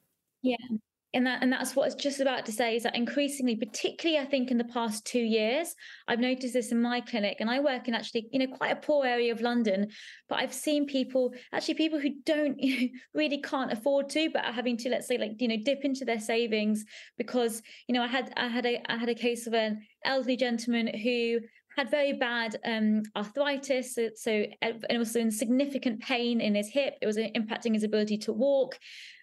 Yeah 0.43 0.57
and 1.15 1.27
that 1.27 1.43
and 1.43 1.51
that's 1.51 1.75
what 1.75 1.85
I 1.85 1.87
was 1.87 1.95
just 1.95 2.21
about 2.21 2.45
to 2.47 2.53
say 2.53 2.77
is 2.77 2.83
that 2.83 2.95
increasingly, 2.95 3.57
particularly 3.57 4.21
I 4.21 4.27
think 4.27 4.51
in 4.51 4.59
the 4.59 4.65
past 4.65 5.07
two 5.07 5.21
years, 5.21 5.75
I've 6.07 6.21
noticed 6.21 6.53
this 6.53 6.71
in 6.71 6.83
my 6.83 7.01
clinic, 7.01 7.39
and 7.41 7.51
I 7.51 7.61
work 7.61 7.89
in 7.89 7.95
actually 7.95 8.29
you 8.31 8.39
know 8.41 8.55
quite 8.55 8.73
a 8.73 8.77
poor 8.77 9.07
area 9.07 9.33
of 9.33 9.41
London, 9.41 9.89
but 10.29 10.39
I've 10.39 10.53
seen 10.53 10.87
people 10.87 11.33
actually 11.53 11.75
people 11.75 11.99
who 11.99 12.11
don't 12.27 12.59
you 12.63 12.81
know, 12.81 12.89
really 13.15 13.41
can't 13.41 13.73
afford 13.73 14.11
to, 14.11 14.29
but 14.31 14.45
are 14.45 14.53
having 14.53 14.77
to 14.79 14.91
let's 14.91 15.09
say 15.09 15.17
like 15.17 15.41
you 15.41 15.49
know 15.49 15.57
dip 15.65 15.81
into 15.83 16.05
their 16.05 16.21
savings 16.21 16.85
because 17.17 17.63
you 17.87 17.95
know 17.95 18.03
I 18.03 18.09
had 18.09 18.33
I 18.37 18.49
had 18.49 18.67
a 18.67 18.83
I 18.93 18.97
had 18.97 19.09
a 19.09 19.15
case 19.15 19.47
of 19.47 19.55
an 19.55 19.81
elderly 20.05 20.37
gentleman 20.37 20.89
who 20.89 21.41
had 21.79 21.91
very 21.91 22.13
bad 22.13 22.57
um, 22.65 23.03
arthritis, 23.17 23.95
so, 23.95 24.09
so 24.17 24.45
and 24.63 24.99
also 24.99 25.21
in 25.21 25.31
significant 25.31 26.01
pain 26.01 26.41
in 26.41 26.55
his 26.55 26.69
hip. 26.69 26.95
It 27.01 27.07
was 27.07 27.17
impacting 27.17 27.73
his 27.73 27.85
ability 27.85 28.19
to 28.19 28.33
walk 28.33 28.79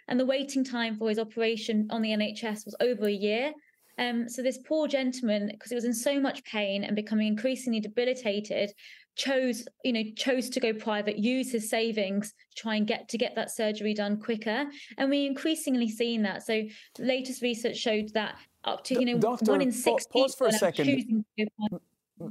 and 0.07 0.19
the 0.19 0.25
waiting 0.25 0.63
time 0.63 0.95
for 0.95 1.09
his 1.09 1.19
operation 1.19 1.87
on 1.89 2.01
the 2.01 2.09
NHS 2.09 2.65
was 2.65 2.75
over 2.79 3.05
a 3.05 3.11
year. 3.11 3.53
Um, 3.97 4.27
so 4.27 4.41
this 4.41 4.57
poor 4.57 4.87
gentleman, 4.87 5.49
because 5.51 5.69
he 5.69 5.75
was 5.75 5.85
in 5.85 5.93
so 5.93 6.19
much 6.19 6.43
pain 6.43 6.83
and 6.83 6.95
becoming 6.95 7.27
increasingly 7.27 7.79
debilitated, 7.79 8.71
chose, 9.15 9.65
you 9.83 9.93
know, 9.93 10.03
chose 10.17 10.49
to 10.49 10.59
go 10.59 10.73
private, 10.73 11.17
use 11.17 11.51
his 11.51 11.69
savings 11.69 12.33
to 12.51 12.61
try 12.61 12.75
and 12.75 12.85
get 12.85 13.07
to 13.09 13.17
get 13.17 13.35
that 13.35 13.51
surgery 13.51 13.93
done 13.93 14.19
quicker. 14.19 14.65
And 14.97 15.09
we 15.09 15.25
increasingly 15.25 15.89
seen 15.89 16.23
that. 16.23 16.43
So 16.43 16.63
the 16.95 17.05
latest 17.05 17.41
research 17.41 17.77
showed 17.77 18.09
that 18.13 18.35
up 18.65 18.83
to, 18.85 18.99
you 18.99 19.05
know, 19.05 19.17
Doctor, 19.17 19.51
one 19.51 19.61
in 19.61 19.71
six 19.71 20.05
pause 20.07 20.35
for 20.35 20.47
a 20.47 20.51
second 20.51 21.23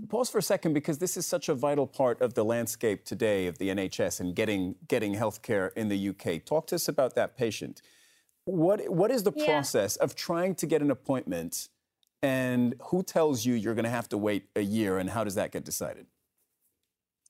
pause 0.09 0.31
for 0.31 0.39
a 0.39 0.43
second 0.43 0.73
because 0.73 0.99
this 0.99 1.17
is 1.17 1.27
such 1.27 1.49
a 1.49 1.55
vital 1.55 1.87
part 1.87 2.21
of 2.21 2.35
the 2.35 2.45
landscape 2.45 3.05
today 3.05 3.47
of 3.47 3.59
the 3.59 3.69
NHS 3.69 4.21
and 4.21 4.35
getting 4.35 4.75
getting 4.89 5.15
healthcare 5.15 5.73
in 5.75 5.89
the 5.89 6.09
UK. 6.09 6.45
Talk 6.45 6.67
to 6.69 6.77
us 6.77 6.89
about 6.89 7.15
that 7.15 7.37
patient. 7.37 7.83
What 8.45 8.89
what 8.89 9.11
is 9.11 9.23
the 9.23 9.33
yeah. 9.35 9.47
process 9.47 9.97
of 9.97 10.15
trying 10.15 10.55
to 10.57 10.67
get 10.67 10.83
an 10.83 10.91
appointment 10.91 11.69
and 12.23 12.75
who 12.87 13.03
tells 13.03 13.45
you 13.45 13.55
you're 13.55 13.75
going 13.75 13.85
to 13.85 13.91
have 13.91 14.09
to 14.09 14.19
wait 14.19 14.47
a 14.57 14.63
year 14.63 14.99
and 14.99 15.11
how 15.11 15.25
does 15.25 15.35
that 15.35 15.53
get 15.53 15.65
decided? 15.65 16.07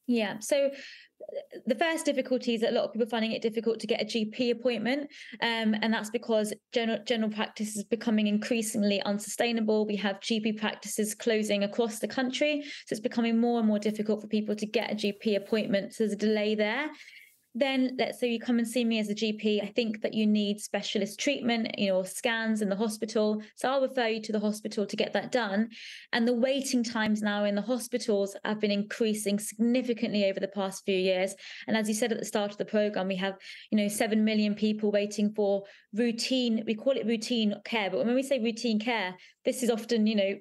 Yeah. 0.06 0.38
So 0.38 0.70
the 1.66 1.74
first 1.74 2.04
difficulty 2.04 2.54
is 2.54 2.60
that 2.60 2.72
a 2.72 2.74
lot 2.74 2.84
of 2.84 2.92
people 2.92 3.06
are 3.06 3.10
finding 3.10 3.32
it 3.32 3.42
difficult 3.42 3.80
to 3.80 3.86
get 3.86 4.02
a 4.02 4.04
GP 4.04 4.50
appointment, 4.50 5.10
um, 5.40 5.74
and 5.80 5.92
that's 5.92 6.10
because 6.10 6.52
general 6.72 6.98
general 7.04 7.30
practice 7.30 7.76
is 7.76 7.84
becoming 7.84 8.26
increasingly 8.26 9.00
unsustainable. 9.02 9.86
We 9.86 9.96
have 9.96 10.20
GP 10.20 10.58
practices 10.58 11.14
closing 11.14 11.64
across 11.64 11.98
the 11.98 12.08
country, 12.08 12.62
so 12.62 12.92
it's 12.92 13.00
becoming 13.00 13.40
more 13.40 13.58
and 13.58 13.68
more 13.68 13.78
difficult 13.78 14.20
for 14.20 14.28
people 14.28 14.54
to 14.56 14.66
get 14.66 14.92
a 14.92 14.94
GP 14.94 15.36
appointment. 15.36 15.94
So 15.94 16.04
there's 16.04 16.14
a 16.14 16.16
delay 16.16 16.54
there. 16.54 16.90
Then 17.54 17.96
let's 17.98 18.18
say 18.18 18.28
you 18.28 18.40
come 18.40 18.58
and 18.58 18.66
see 18.66 18.84
me 18.84 18.98
as 18.98 19.08
a 19.08 19.14
GP, 19.14 19.62
I 19.62 19.66
think 19.66 20.02
that 20.02 20.12
you 20.12 20.26
need 20.26 20.60
specialist 20.60 21.20
treatment, 21.20 21.78
you 21.78 21.88
know, 21.88 22.02
scans 22.02 22.62
in 22.62 22.68
the 22.68 22.76
hospital. 22.76 23.40
So 23.54 23.70
I'll 23.70 23.82
refer 23.82 24.08
you 24.08 24.20
to 24.22 24.32
the 24.32 24.40
hospital 24.40 24.84
to 24.84 24.96
get 24.96 25.12
that 25.12 25.30
done. 25.30 25.68
And 26.12 26.26
the 26.26 26.32
waiting 26.32 26.82
times 26.82 27.22
now 27.22 27.44
in 27.44 27.54
the 27.54 27.62
hospitals 27.62 28.36
have 28.44 28.60
been 28.60 28.72
increasing 28.72 29.38
significantly 29.38 30.24
over 30.24 30.40
the 30.40 30.48
past 30.48 30.84
few 30.84 30.98
years. 30.98 31.34
And 31.68 31.76
as 31.76 31.86
you 31.86 31.94
said 31.94 32.10
at 32.10 32.18
the 32.18 32.24
start 32.24 32.50
of 32.50 32.58
the 32.58 32.64
program, 32.64 33.06
we 33.06 33.16
have, 33.16 33.36
you 33.70 33.78
know, 33.78 33.88
7 33.88 34.24
million 34.24 34.56
people 34.56 34.90
waiting 34.90 35.32
for 35.32 35.62
routine, 35.92 36.64
we 36.66 36.74
call 36.74 36.96
it 36.96 37.06
routine 37.06 37.54
care. 37.64 37.88
But 37.88 38.04
when 38.04 38.14
we 38.16 38.22
say 38.24 38.40
routine 38.40 38.80
care, 38.80 39.14
this 39.44 39.62
is 39.62 39.70
often, 39.70 40.06
you 40.08 40.16
know, 40.16 40.34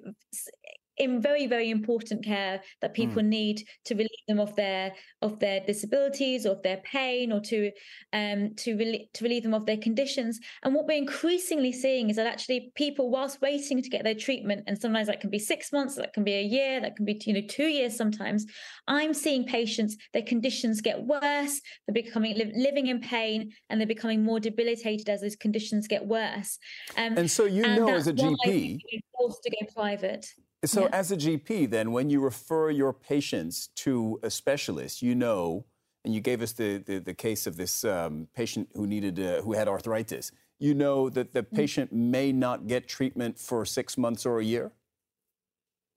in 0.97 1.21
very 1.21 1.47
very 1.47 1.69
important 1.69 2.23
care 2.23 2.61
that 2.81 2.93
people 2.93 3.21
mm. 3.21 3.27
need 3.27 3.63
to 3.85 3.95
relieve 3.95 4.09
them 4.27 4.39
of 4.39 4.55
their 4.55 4.93
of 5.21 5.39
their 5.39 5.59
disabilities 5.61 6.45
or 6.45 6.53
of 6.53 6.63
their 6.63 6.77
pain 6.77 7.31
or 7.31 7.39
to 7.39 7.71
um 8.13 8.53
to 8.55 8.75
relieve 8.77 9.07
to 9.13 9.23
relieve 9.23 9.43
them 9.43 9.53
of 9.53 9.65
their 9.65 9.77
conditions. 9.77 10.39
And 10.63 10.73
what 10.73 10.85
we're 10.85 10.97
increasingly 10.97 11.71
seeing 11.71 12.09
is 12.09 12.15
that 12.17 12.27
actually 12.27 12.71
people 12.75 13.09
whilst 13.09 13.41
waiting 13.41 13.81
to 13.81 13.89
get 13.89 14.03
their 14.03 14.15
treatment 14.15 14.63
and 14.67 14.79
sometimes 14.79 15.07
that 15.07 15.19
can 15.19 15.29
be 15.29 15.39
6 15.39 15.71
months 15.71 15.95
that 15.95 16.13
can 16.13 16.23
be 16.23 16.33
a 16.33 16.43
year 16.43 16.79
that 16.81 16.95
can 16.95 17.05
be 17.05 17.19
you 17.25 17.33
know 17.33 17.41
2 17.47 17.63
years 17.63 17.95
sometimes 17.95 18.45
i'm 18.87 19.13
seeing 19.13 19.45
patients 19.45 19.97
their 20.13 20.21
conditions 20.21 20.81
get 20.81 21.03
worse 21.03 21.61
they're 21.87 21.93
becoming 21.93 22.35
living 22.55 22.87
in 22.87 22.99
pain 22.99 23.51
and 23.69 23.79
they're 23.79 23.87
becoming 23.87 24.23
more 24.23 24.39
debilitated 24.39 25.09
as 25.09 25.21
those 25.21 25.35
conditions 25.35 25.87
get 25.87 26.05
worse. 26.05 26.59
Um, 26.97 27.17
and 27.17 27.29
so 27.29 27.45
you 27.45 27.63
and 27.63 27.77
know 27.77 27.89
as 27.89 28.07
a 28.07 28.13
gp 28.13 28.79
forced 29.17 29.43
to 29.43 29.49
go 29.49 29.73
private 29.73 30.25
so, 30.65 30.87
as 30.91 31.11
a 31.11 31.17
GP, 31.17 31.69
then, 31.69 31.91
when 31.91 32.09
you 32.09 32.19
refer 32.21 32.69
your 32.69 32.93
patients 32.93 33.67
to 33.75 34.19
a 34.23 34.29
specialist, 34.29 35.01
you 35.01 35.15
know, 35.15 35.65
and 36.05 36.13
you 36.13 36.21
gave 36.21 36.41
us 36.41 36.53
the, 36.53 36.77
the, 36.77 36.99
the 36.99 37.13
case 37.13 37.47
of 37.47 37.57
this 37.57 37.83
um, 37.83 38.27
patient 38.35 38.69
who 38.73 38.87
needed, 38.87 39.19
uh, 39.19 39.41
who 39.41 39.53
had 39.53 39.67
arthritis, 39.67 40.31
you 40.59 40.73
know 40.73 41.09
that 41.09 41.33
the 41.33 41.43
mm. 41.43 41.55
patient 41.55 41.91
may 41.91 42.31
not 42.31 42.67
get 42.67 42.87
treatment 42.87 43.37
for 43.37 43.65
six 43.65 43.97
months 43.97 44.25
or 44.25 44.39
a 44.39 44.43
year? 44.43 44.71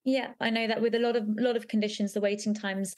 Yeah, 0.05 0.29
I 0.41 0.51
know 0.51 0.67
that 0.69 0.81
with 0.81 0.95
a 0.95 1.01
lot 1.01 1.17
of 1.17 1.25
lot 1.29 1.57
of 1.57 1.67
conditions, 1.67 2.13
the 2.13 2.21
waiting 2.21 2.55
times 2.55 2.95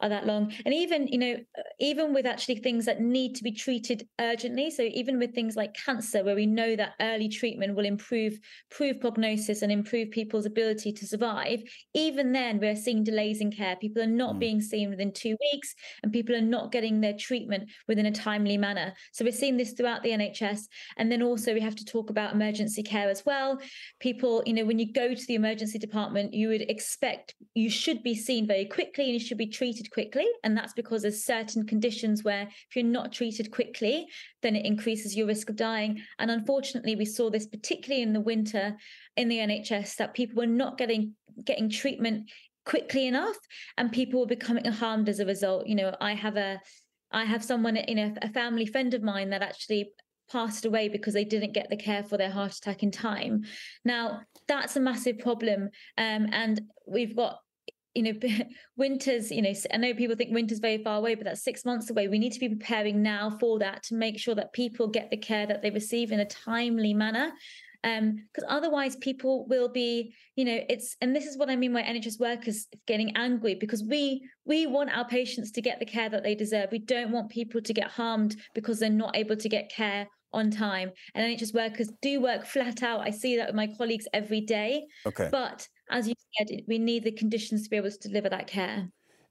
are 0.00 0.08
that 0.08 0.26
long. 0.26 0.52
And 0.64 0.74
even, 0.74 1.08
you 1.08 1.18
know, 1.18 1.36
even 1.80 2.14
with 2.14 2.26
actually 2.26 2.56
things 2.56 2.84
that 2.84 3.00
need 3.00 3.34
to 3.36 3.42
be 3.42 3.52
treated 3.52 4.06
urgently. 4.20 4.70
So 4.70 4.82
even 4.82 5.18
with 5.18 5.34
things 5.34 5.56
like 5.56 5.74
cancer, 5.74 6.22
where 6.24 6.36
we 6.36 6.46
know 6.46 6.76
that 6.76 6.94
early 7.00 7.28
treatment 7.28 7.74
will 7.74 7.84
improve, 7.84 8.38
improve 8.70 9.00
prognosis 9.00 9.62
and 9.62 9.72
improve 9.72 10.10
people's 10.10 10.46
ability 10.46 10.92
to 10.92 11.06
survive, 11.06 11.62
even 11.94 12.32
then 12.32 12.58
we're 12.58 12.76
seeing 12.76 13.02
delays 13.02 13.40
in 13.40 13.50
care. 13.50 13.76
People 13.76 14.02
are 14.02 14.06
not 14.06 14.36
mm. 14.36 14.40
being 14.40 14.60
seen 14.60 14.90
within 14.90 15.12
two 15.12 15.36
weeks 15.52 15.74
and 16.02 16.12
people 16.12 16.34
are 16.34 16.40
not 16.40 16.72
getting 16.72 17.00
their 17.00 17.16
treatment 17.18 17.68
within 17.88 18.06
a 18.06 18.12
timely 18.12 18.56
manner. 18.56 18.92
So 19.12 19.24
we're 19.24 19.32
seeing 19.32 19.56
this 19.56 19.72
throughout 19.72 20.02
the 20.02 20.10
NHS. 20.10 20.60
And 20.96 21.10
then 21.10 21.22
also 21.22 21.54
we 21.54 21.60
have 21.60 21.76
to 21.76 21.84
talk 21.84 22.10
about 22.10 22.34
emergency 22.34 22.82
care 22.82 23.10
as 23.10 23.24
well. 23.26 23.58
People, 24.00 24.42
you 24.46 24.52
know, 24.52 24.64
when 24.64 24.78
you 24.78 24.92
go 24.92 25.14
to 25.14 25.26
the 25.26 25.34
emergency 25.34 25.78
department, 25.78 26.34
you 26.34 26.48
would 26.48 26.62
expect 26.62 27.34
you 27.54 27.70
should 27.70 28.02
be 28.02 28.14
seen 28.14 28.46
very 28.46 28.64
quickly 28.64 29.04
and 29.04 29.14
you 29.14 29.20
should 29.20 29.38
be 29.38 29.46
treated 29.88 30.10
quickly. 30.12 30.26
And 30.44 30.56
that's 30.56 30.72
because 30.72 31.02
there's 31.02 31.24
certain 31.24 31.66
conditions 31.66 32.24
where 32.24 32.42
if 32.42 32.76
you're 32.76 32.84
not 32.84 33.12
treated 33.12 33.50
quickly, 33.50 34.06
then 34.42 34.56
it 34.56 34.66
increases 34.66 35.16
your 35.16 35.26
risk 35.26 35.50
of 35.50 35.56
dying. 35.56 36.00
And 36.18 36.30
unfortunately, 36.30 36.96
we 36.96 37.04
saw 37.04 37.30
this 37.30 37.46
particularly 37.46 38.02
in 38.02 38.12
the 38.12 38.20
winter 38.20 38.76
in 39.16 39.28
the 39.28 39.38
NHS 39.38 39.96
that 39.96 40.14
people 40.14 40.36
were 40.36 40.46
not 40.46 40.78
getting 40.78 41.14
getting 41.44 41.70
treatment 41.70 42.28
quickly 42.64 43.06
enough 43.06 43.36
and 43.78 43.92
people 43.92 44.20
were 44.20 44.26
becoming 44.26 44.64
harmed 44.64 45.08
as 45.08 45.20
a 45.20 45.26
result. 45.26 45.66
You 45.66 45.76
know, 45.76 45.96
I 46.00 46.14
have 46.14 46.36
a 46.36 46.60
I 47.10 47.24
have 47.24 47.42
someone, 47.42 47.78
you 47.88 47.94
know, 47.94 48.14
a 48.20 48.28
family 48.28 48.66
friend 48.66 48.92
of 48.92 49.02
mine 49.02 49.30
that 49.30 49.42
actually 49.42 49.90
passed 50.30 50.66
away 50.66 50.90
because 50.90 51.14
they 51.14 51.24
didn't 51.24 51.54
get 51.54 51.70
the 51.70 51.76
care 51.76 52.02
for 52.02 52.18
their 52.18 52.30
heart 52.30 52.54
attack 52.54 52.82
in 52.82 52.90
time. 52.90 53.44
Now, 53.82 54.20
that's 54.46 54.76
a 54.76 54.80
massive 54.80 55.18
problem. 55.18 55.70
Um, 55.96 56.26
and 56.32 56.60
we've 56.86 57.16
got 57.16 57.38
you 57.98 58.04
know 58.04 58.44
winter's 58.76 59.30
you 59.30 59.42
know 59.42 59.52
i 59.72 59.76
know 59.76 59.92
people 59.92 60.14
think 60.14 60.32
winter's 60.32 60.60
very 60.60 60.82
far 60.82 60.98
away 60.98 61.16
but 61.16 61.24
that's 61.24 61.42
six 61.42 61.64
months 61.64 61.90
away. 61.90 62.08
We 62.08 62.18
need 62.18 62.32
to 62.32 62.40
be 62.40 62.48
preparing 62.48 63.02
now 63.02 63.36
for 63.40 63.58
that 63.58 63.82
to 63.84 63.94
make 63.94 64.18
sure 64.18 64.34
that 64.36 64.52
people 64.52 64.86
get 64.86 65.10
the 65.10 65.16
care 65.16 65.46
that 65.46 65.62
they 65.62 65.70
receive 65.70 66.12
in 66.12 66.20
a 66.20 66.24
timely 66.24 66.94
manner. 66.94 67.32
Um 67.84 68.26
because 68.32 68.48
otherwise 68.48 68.96
people 68.96 69.46
will 69.46 69.68
be 69.68 70.14
you 70.36 70.44
know 70.44 70.58
it's 70.68 70.96
and 71.00 71.14
this 71.14 71.26
is 71.26 71.38
what 71.38 71.48
i 71.48 71.54
mean 71.54 71.72
by 71.72 71.82
nhs 71.82 72.18
workers 72.18 72.66
getting 72.88 73.16
angry 73.16 73.54
because 73.54 73.84
we 73.84 74.28
we 74.44 74.66
want 74.66 74.90
our 74.96 75.06
patients 75.06 75.52
to 75.52 75.62
get 75.62 75.78
the 75.78 75.86
care 75.86 76.08
that 76.08 76.24
they 76.24 76.34
deserve. 76.34 76.70
We 76.72 76.80
don't 76.80 77.12
want 77.12 77.30
people 77.30 77.60
to 77.60 77.72
get 77.72 77.88
harmed 77.88 78.36
because 78.54 78.80
they're 78.80 78.90
not 78.90 79.16
able 79.16 79.36
to 79.36 79.48
get 79.48 79.70
care 79.70 80.08
on 80.32 80.50
time. 80.50 80.90
And 81.14 81.38
nhs 81.38 81.54
workers 81.54 81.90
do 82.02 82.20
work 82.20 82.46
flat 82.46 82.82
out. 82.82 83.00
I 83.00 83.10
see 83.10 83.36
that 83.36 83.48
with 83.48 83.56
my 83.56 83.68
colleagues 83.78 84.08
every 84.12 84.40
day. 84.40 84.86
Okay. 85.06 85.28
But 85.30 85.68
as 85.90 86.08
you 86.08 86.14
said, 86.36 86.62
we 86.66 86.78
need 86.78 87.04
the 87.04 87.12
conditions 87.12 87.64
to 87.64 87.70
be 87.70 87.76
able 87.76 87.90
to 87.90 87.98
deliver 87.98 88.28
that 88.28 88.46
care. 88.46 88.88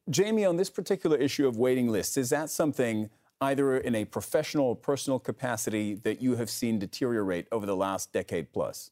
Jamie, 0.10 0.46
on 0.46 0.56
this 0.56 0.70
particular 0.70 1.18
issue 1.18 1.48
of 1.48 1.58
waiting 1.58 1.90
lists, 1.90 2.18
is 2.18 2.30
that 2.30 2.50
something 2.50 3.10
either 3.42 3.78
in 3.78 3.94
a 3.94 4.06
professional 4.06 4.68
or 4.68 4.76
personal 4.76 5.20
capacity 5.20 5.96
that 5.96 6.22
you 6.22 6.36
have 6.36 6.50
seen 6.50 6.80
deteriorate 6.80 7.48
over 7.52 7.66
the 7.66 7.76
last 7.76 8.12
decade 8.14 8.52
plus? 8.52 8.90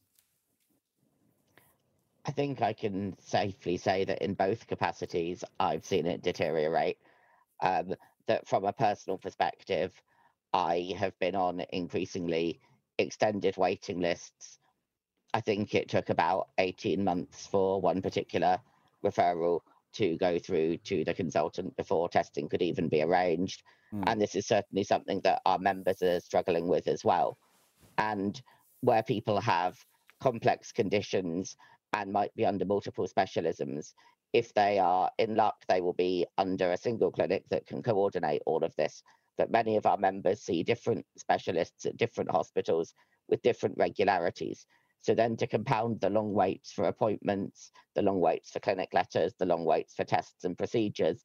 I 2.25 2.31
think 2.31 2.62
I 2.62 2.74
can 2.74 3.15
safely 3.19 3.77
say 3.77 4.03
that 4.05 4.22
in 4.22 4.34
both 4.34 4.67
capacities, 4.67 5.43
I've 5.60 5.86
seen 5.86 6.05
it 6.05 6.22
deteriorate. 6.22 6.98
Um, 7.62 7.95
that 8.27 8.48
from 8.48 8.65
a 8.65 8.74
personal 8.74 9.17
perspective, 9.17 9.93
I 10.53 10.93
have 10.98 11.17
been 11.19 11.36
on 11.36 11.63
increasingly 11.72 12.60
extended 12.98 13.55
waiting 13.57 14.00
lists 14.00 14.60
I 15.35 15.41
think 15.41 15.75
it 15.75 15.89
took 15.89 16.09
about 16.09 16.47
18 16.59 17.03
months 17.03 17.45
for 17.45 17.81
one 17.81 18.01
particular 18.01 18.57
referral 19.03 19.59
to 19.95 20.15
go 20.15 20.39
through 20.39 20.77
to 20.77 21.03
the 21.03 21.13
consultant 21.13 21.75
before 21.75 22.07
testing 22.07 22.47
could 22.47 22.61
even 22.61 22.87
be 22.87 23.01
arranged. 23.01 23.61
Mm. 23.93 24.03
And 24.07 24.21
this 24.21 24.35
is 24.35 24.47
certainly 24.47 24.85
something 24.85 25.19
that 25.25 25.41
our 25.45 25.59
members 25.59 26.01
are 26.01 26.21
struggling 26.21 26.69
with 26.69 26.87
as 26.87 27.03
well. 27.03 27.37
And 27.97 28.41
where 28.79 29.03
people 29.03 29.41
have 29.41 29.77
complex 30.21 30.71
conditions 30.71 31.57
and 31.91 32.13
might 32.13 32.33
be 32.37 32.45
under 32.45 32.63
multiple 32.63 33.05
specialisms, 33.05 33.93
if 34.31 34.53
they 34.53 34.79
are 34.79 35.11
in 35.17 35.35
luck, 35.35 35.65
they 35.67 35.81
will 35.81 35.93
be 36.07 36.25
under 36.37 36.71
a 36.71 36.77
single 36.77 37.11
clinic 37.11 37.43
that 37.49 37.67
can 37.67 37.83
coordinate 37.83 38.41
all 38.45 38.63
of 38.63 38.73
this. 38.77 39.03
But 39.37 39.51
many 39.51 39.75
of 39.75 39.85
our 39.85 39.97
members 39.97 40.39
see 40.39 40.63
different 40.63 41.05
specialists 41.17 41.85
at 41.85 41.97
different 41.97 42.31
hospitals 42.31 42.93
with 43.27 43.41
different 43.41 43.77
regularities. 43.77 44.65
So 45.05 45.13
then 45.13 45.38
to 45.38 45.45
compound 45.45 46.01
the 46.01 46.09
long 46.09 46.33
waits 46.33 46.71
for 46.71 46.85
appointments, 46.85 47.71
the 47.93 48.01
long 48.01 48.19
waits 48.19 48.50
for 48.50 48.59
clinic 48.59 48.89
letters, 48.91 49.35
the 49.38 49.45
long 49.45 49.63
waits 49.63 49.93
for 49.93 50.03
tests 50.03 50.45
and 50.45 50.57
procedures, 50.57 51.24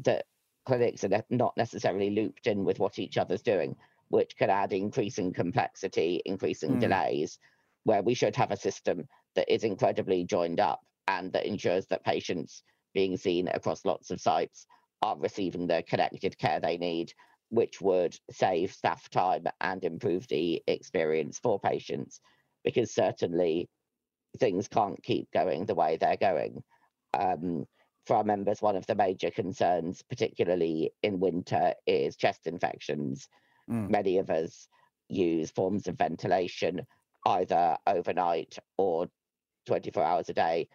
that 0.00 0.26
clinics 0.66 1.04
are 1.04 1.24
not 1.30 1.56
necessarily 1.56 2.10
looped 2.10 2.46
in 2.46 2.64
with 2.64 2.80
what 2.80 2.98
each 2.98 3.16
other's 3.16 3.40
doing, 3.40 3.76
which 4.08 4.36
could 4.36 4.50
add 4.50 4.74
increasing 4.74 5.32
complexity, 5.32 6.20
increasing 6.26 6.72
mm. 6.72 6.80
delays, 6.80 7.38
where 7.84 8.02
we 8.02 8.12
should 8.12 8.36
have 8.36 8.50
a 8.50 8.58
system 8.58 9.08
that 9.36 9.50
is 9.50 9.64
incredibly 9.64 10.24
joined 10.24 10.60
up 10.60 10.82
and 11.08 11.32
that 11.32 11.46
ensures 11.46 11.86
that 11.86 12.04
patients 12.04 12.62
being 12.92 13.16
seen 13.16 13.48
across 13.48 13.86
lots 13.86 14.10
of 14.10 14.20
sites 14.20 14.66
are 15.00 15.16
receiving 15.16 15.66
the 15.66 15.82
connected 15.88 16.36
care 16.36 16.60
they 16.60 16.76
need, 16.76 17.14
which 17.48 17.80
would 17.80 18.18
save 18.30 18.70
staff 18.70 19.08
time 19.08 19.46
and 19.62 19.82
improve 19.82 20.28
the 20.28 20.62
experience 20.66 21.38
for 21.38 21.58
patients 21.58 22.20
because 22.64 22.92
certainly 22.92 23.68
things 24.38 24.68
can't 24.68 25.02
keep 25.02 25.30
going 25.32 25.66
the 25.66 25.74
way 25.74 25.96
they're 25.96 26.16
going. 26.16 26.62
Um, 27.12 27.66
for 28.06 28.16
our 28.16 28.24
members, 28.24 28.60
one 28.60 28.76
of 28.76 28.86
the 28.86 28.94
major 28.94 29.30
concerns, 29.30 30.02
particularly 30.02 30.92
in 31.02 31.20
winter, 31.20 31.74
is 31.86 32.16
chest 32.16 32.46
infections. 32.46 33.28
Mm. 33.70 33.90
Many 33.90 34.18
of 34.18 34.30
us 34.30 34.68
use 35.08 35.50
forms 35.50 35.86
of 35.86 35.96
ventilation 35.96 36.86
either 37.26 37.78
overnight 37.86 38.58
or 38.76 39.08
24 39.66 40.02
hours 40.02 40.28
a 40.28 40.34
day 40.34 40.68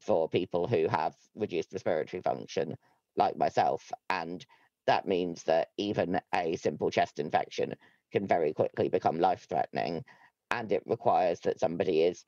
for 0.00 0.28
people 0.28 0.66
who 0.66 0.88
have 0.88 1.14
reduced 1.34 1.72
respiratory 1.72 2.22
function, 2.22 2.74
like 3.16 3.36
myself. 3.36 3.92
And 4.08 4.44
that 4.86 5.06
means 5.06 5.42
that 5.44 5.68
even 5.76 6.20
a 6.34 6.56
simple 6.56 6.90
chest 6.90 7.18
infection 7.18 7.74
can 8.10 8.26
very 8.26 8.54
quickly 8.54 8.88
become 8.88 9.20
life 9.20 9.46
threatening 9.48 10.04
and 10.50 10.72
it 10.72 10.82
requires 10.86 11.40
that 11.40 11.60
somebody 11.60 12.02
is 12.02 12.24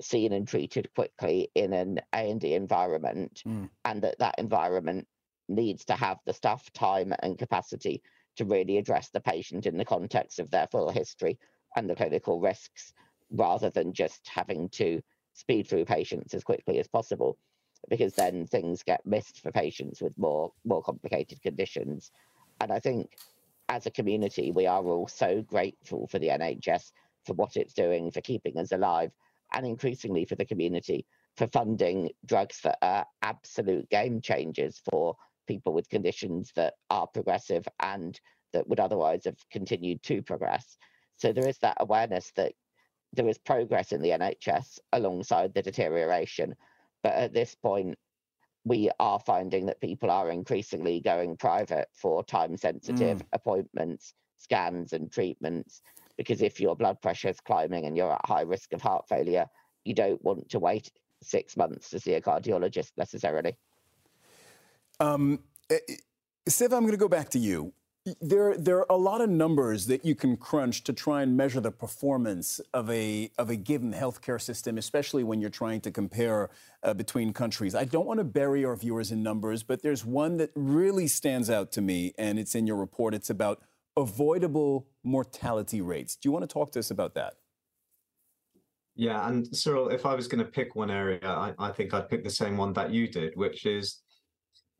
seen 0.00 0.32
and 0.32 0.46
treated 0.46 0.88
quickly 0.94 1.48
in 1.54 1.72
an 1.72 2.00
A&E 2.14 2.54
environment 2.54 3.42
mm. 3.46 3.68
and 3.84 4.02
that 4.02 4.18
that 4.18 4.34
environment 4.38 5.06
needs 5.48 5.84
to 5.84 5.94
have 5.94 6.18
the 6.26 6.32
staff 6.32 6.70
time 6.72 7.14
and 7.22 7.38
capacity 7.38 8.02
to 8.36 8.44
really 8.44 8.76
address 8.76 9.08
the 9.10 9.20
patient 9.20 9.64
in 9.64 9.78
the 9.78 9.84
context 9.84 10.38
of 10.38 10.50
their 10.50 10.66
full 10.66 10.90
history 10.90 11.38
and 11.76 11.88
the 11.88 11.94
clinical 11.94 12.40
risks 12.40 12.92
rather 13.30 13.70
than 13.70 13.92
just 13.92 14.28
having 14.28 14.68
to 14.68 15.00
speed 15.32 15.66
through 15.66 15.84
patients 15.84 16.34
as 16.34 16.44
quickly 16.44 16.78
as 16.78 16.88
possible 16.88 17.38
because 17.88 18.14
then 18.14 18.46
things 18.46 18.82
get 18.82 19.04
missed 19.06 19.40
for 19.40 19.50
patients 19.50 20.00
with 20.00 20.16
more 20.18 20.52
more 20.64 20.82
complicated 20.82 21.40
conditions 21.42 22.10
and 22.60 22.72
i 22.72 22.78
think 22.78 23.10
as 23.68 23.86
a 23.86 23.90
community, 23.90 24.52
we 24.52 24.66
are 24.66 24.84
all 24.84 25.08
so 25.08 25.42
grateful 25.42 26.06
for 26.06 26.18
the 26.18 26.28
NHS 26.28 26.92
for 27.26 27.34
what 27.34 27.56
it's 27.56 27.74
doing 27.74 28.10
for 28.10 28.20
keeping 28.20 28.58
us 28.58 28.72
alive, 28.72 29.10
and 29.52 29.66
increasingly 29.66 30.24
for 30.24 30.36
the 30.36 30.44
community 30.44 31.06
for 31.36 31.46
funding 31.48 32.10
drugs 32.24 32.60
that 32.62 32.78
are 32.82 33.06
absolute 33.22 33.88
game 33.90 34.20
changers 34.20 34.80
for 34.90 35.14
people 35.46 35.72
with 35.72 35.88
conditions 35.88 36.50
that 36.56 36.74
are 36.90 37.06
progressive 37.06 37.66
and 37.80 38.18
that 38.52 38.66
would 38.68 38.80
otherwise 38.80 39.24
have 39.24 39.38
continued 39.50 40.02
to 40.02 40.22
progress. 40.22 40.76
So 41.16 41.32
there 41.32 41.48
is 41.48 41.58
that 41.58 41.76
awareness 41.80 42.32
that 42.36 42.52
there 43.12 43.28
is 43.28 43.38
progress 43.38 43.92
in 43.92 44.02
the 44.02 44.10
NHS 44.10 44.78
alongside 44.92 45.54
the 45.54 45.62
deterioration. 45.62 46.54
But 47.02 47.14
at 47.14 47.32
this 47.32 47.54
point, 47.54 47.96
we 48.64 48.90
are 48.98 49.20
finding 49.20 49.66
that 49.66 49.80
people 49.80 50.10
are 50.10 50.30
increasingly 50.30 51.00
going 51.00 51.36
private 51.36 51.88
for 51.94 52.24
time 52.24 52.56
sensitive 52.56 53.18
mm. 53.18 53.26
appointments, 53.32 54.14
scans, 54.38 54.92
and 54.92 55.10
treatments. 55.10 55.82
Because 56.16 56.42
if 56.42 56.60
your 56.60 56.76
blood 56.76 57.00
pressure 57.02 57.28
is 57.28 57.40
climbing 57.40 57.84
and 57.84 57.96
you're 57.96 58.12
at 58.12 58.24
high 58.24 58.42
risk 58.42 58.72
of 58.72 58.80
heart 58.80 59.08
failure, 59.08 59.46
you 59.84 59.94
don't 59.94 60.22
want 60.24 60.48
to 60.50 60.58
wait 60.58 60.90
six 61.22 61.56
months 61.56 61.90
to 61.90 62.00
see 62.00 62.14
a 62.14 62.20
cardiologist 62.20 62.92
necessarily. 62.96 63.56
Um, 65.00 65.40
eh, 65.70 65.78
eh, 65.88 65.94
I'm 66.62 66.68
going 66.68 66.90
to 66.92 66.96
go 66.96 67.08
back 67.08 67.30
to 67.30 67.38
you 67.38 67.72
there, 68.20 68.56
there 68.56 68.78
are 68.78 68.86
a 68.88 68.96
lot 68.96 69.20
of 69.20 69.28
numbers 69.28 69.86
that 69.86 70.04
you 70.04 70.14
can 70.14 70.36
crunch 70.36 70.84
to 70.84 70.92
try 70.92 71.22
and 71.22 71.36
measure 71.36 71.60
the 71.60 71.72
performance 71.72 72.60
of 72.72 72.88
a, 72.88 73.30
of 73.36 73.50
a 73.50 73.56
given 73.56 73.92
healthcare 73.92 74.40
system, 74.40 74.78
especially 74.78 75.24
when 75.24 75.40
you're 75.40 75.50
trying 75.50 75.80
to 75.80 75.90
compare 75.90 76.50
uh, 76.84 76.94
between 76.94 77.32
countries. 77.32 77.74
I 77.74 77.84
don't 77.84 78.06
want 78.06 78.18
to 78.18 78.24
bury 78.24 78.64
our 78.64 78.76
viewers 78.76 79.10
in 79.10 79.22
numbers, 79.22 79.64
but 79.64 79.82
there's 79.82 80.04
one 80.04 80.36
that 80.36 80.50
really 80.54 81.08
stands 81.08 81.50
out 81.50 81.72
to 81.72 81.80
me, 81.80 82.14
and 82.16 82.38
it's 82.38 82.54
in 82.54 82.66
your 82.66 82.76
report. 82.76 83.12
It's 83.12 83.30
about 83.30 83.60
avoidable 83.96 84.86
mortality 85.04 85.80
rates. 85.80 86.16
Do 86.16 86.28
you 86.28 86.32
want 86.32 86.42
to 86.42 86.52
talk 86.52 86.72
to 86.72 86.78
us 86.78 86.90
about 86.90 87.14
that? 87.14 87.34
Yeah, 88.94 89.28
and 89.28 89.46
Cyril, 89.54 89.90
if 89.90 90.06
I 90.06 90.14
was 90.14 90.26
going 90.26 90.44
to 90.44 90.50
pick 90.50 90.74
one 90.74 90.90
area, 90.90 91.20
I, 91.22 91.52
I 91.58 91.70
think 91.70 91.92
I'd 91.92 92.08
pick 92.08 92.24
the 92.24 92.30
same 92.30 92.56
one 92.56 92.72
that 92.74 92.90
you 92.90 93.08
did, 93.08 93.32
which 93.36 93.66
is 93.66 94.00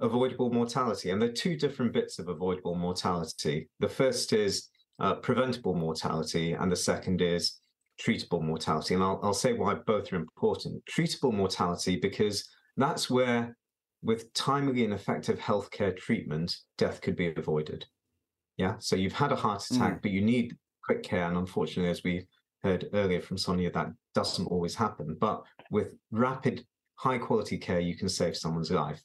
avoidable 0.01 0.51
mortality. 0.51 1.11
And 1.11 1.21
there 1.21 1.29
are 1.29 1.33
two 1.33 1.57
different 1.57 1.93
bits 1.93 2.19
of 2.19 2.29
avoidable 2.29 2.75
mortality. 2.75 3.69
The 3.81 3.89
first 3.89 4.33
is 4.33 4.69
uh, 4.99 5.17
preventable 5.17 5.75
mortality, 5.75 6.53
and 6.55 6.73
the 6.73 6.77
second 6.77 7.21
is 7.21 7.61
treatable 8.01 8.43
mortality. 8.43 8.95
And 8.95 9.03
I'll, 9.03 9.21
I'll 9.23 9.35
say 9.35 9.53
why 9.53 9.75
both 9.75 10.13
are 10.13 10.17
important. 10.17 10.83
Treatable 10.91 11.33
mortality, 11.33 11.97
because 11.97 12.49
that's 12.79 13.11
where, 13.11 13.57
with 14.03 14.33
timely 14.33 14.85
and 14.85 14.95
effective 14.95 15.39
healthcare 15.39 15.97
treatment, 15.97 16.57
death 16.79 17.03
could 17.03 17.17
be 17.17 17.35
avoided. 17.37 17.87
Yeah. 18.57 18.77
So 18.79 18.97
you've 18.97 19.13
had 19.13 19.33
a 19.33 19.37
heart 19.37 19.65
attack, 19.71 19.99
mm. 19.99 20.03
but 20.03 20.11
you 20.11 20.21
need 20.21 20.57
quick 20.83 21.03
care. 21.03 21.27
And 21.29 21.37
unfortunately, 21.37 21.91
as 21.91 22.03
we 22.03 22.27
heard 22.63 22.89
earlier 22.93 23.21
from 23.21 23.39
Sonia, 23.39 23.71
that 23.73 23.93
doesn't 24.15 24.47
always 24.47 24.75
happen. 24.75 25.17
But 25.21 25.43
with 25.71 25.95
rapid, 26.11 26.65
high 26.95 27.19
quality 27.19 27.59
care, 27.59 27.81
you 27.81 27.97
can 27.97 28.09
save 28.09 28.37
someone's 28.37 28.71
life. 28.71 29.03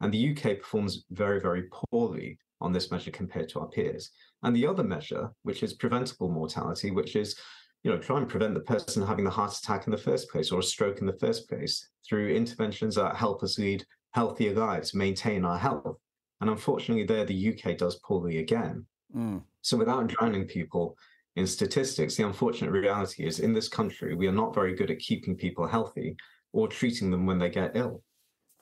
And 0.00 0.12
the 0.12 0.30
UK 0.30 0.58
performs 0.58 1.04
very, 1.10 1.40
very 1.40 1.64
poorly 1.90 2.38
on 2.60 2.72
this 2.72 2.90
measure 2.90 3.10
compared 3.10 3.48
to 3.50 3.60
our 3.60 3.68
peers. 3.68 4.10
And 4.42 4.54
the 4.54 4.66
other 4.66 4.84
measure, 4.84 5.30
which 5.42 5.62
is 5.62 5.74
preventable 5.74 6.30
mortality, 6.30 6.90
which 6.90 7.14
is 7.16 7.36
you 7.84 7.90
know, 7.90 7.98
try 7.98 8.18
and 8.18 8.28
prevent 8.28 8.54
the 8.54 8.60
person 8.60 9.06
having 9.06 9.26
the 9.26 9.30
heart 9.30 9.56
attack 9.56 9.86
in 9.86 9.90
the 9.90 9.98
first 9.98 10.30
place 10.30 10.50
or 10.50 10.60
a 10.60 10.62
stroke 10.62 11.00
in 11.00 11.06
the 11.06 11.18
first 11.20 11.48
place 11.48 11.90
through 12.08 12.34
interventions 12.34 12.94
that 12.94 13.14
help 13.14 13.42
us 13.42 13.58
lead 13.58 13.84
healthier 14.12 14.54
lives, 14.54 14.94
maintain 14.94 15.44
our 15.44 15.58
health. 15.58 15.98
And 16.40 16.48
unfortunately, 16.48 17.04
there 17.04 17.26
the 17.26 17.54
UK 17.54 17.76
does 17.76 18.00
poorly 18.02 18.38
again. 18.38 18.86
Mm. 19.14 19.42
So 19.62 19.76
without 19.76 20.06
drowning 20.06 20.46
people 20.46 20.96
in 21.36 21.46
statistics, 21.46 22.16
the 22.16 22.26
unfortunate 22.26 22.70
reality 22.70 23.26
is 23.26 23.40
in 23.40 23.52
this 23.52 23.68
country, 23.68 24.14
we 24.14 24.26
are 24.26 24.32
not 24.32 24.54
very 24.54 24.74
good 24.74 24.90
at 24.90 24.98
keeping 24.98 25.36
people 25.36 25.66
healthy 25.66 26.16
or 26.52 26.68
treating 26.68 27.10
them 27.10 27.26
when 27.26 27.38
they 27.38 27.48
get 27.48 27.72
ill 27.74 28.02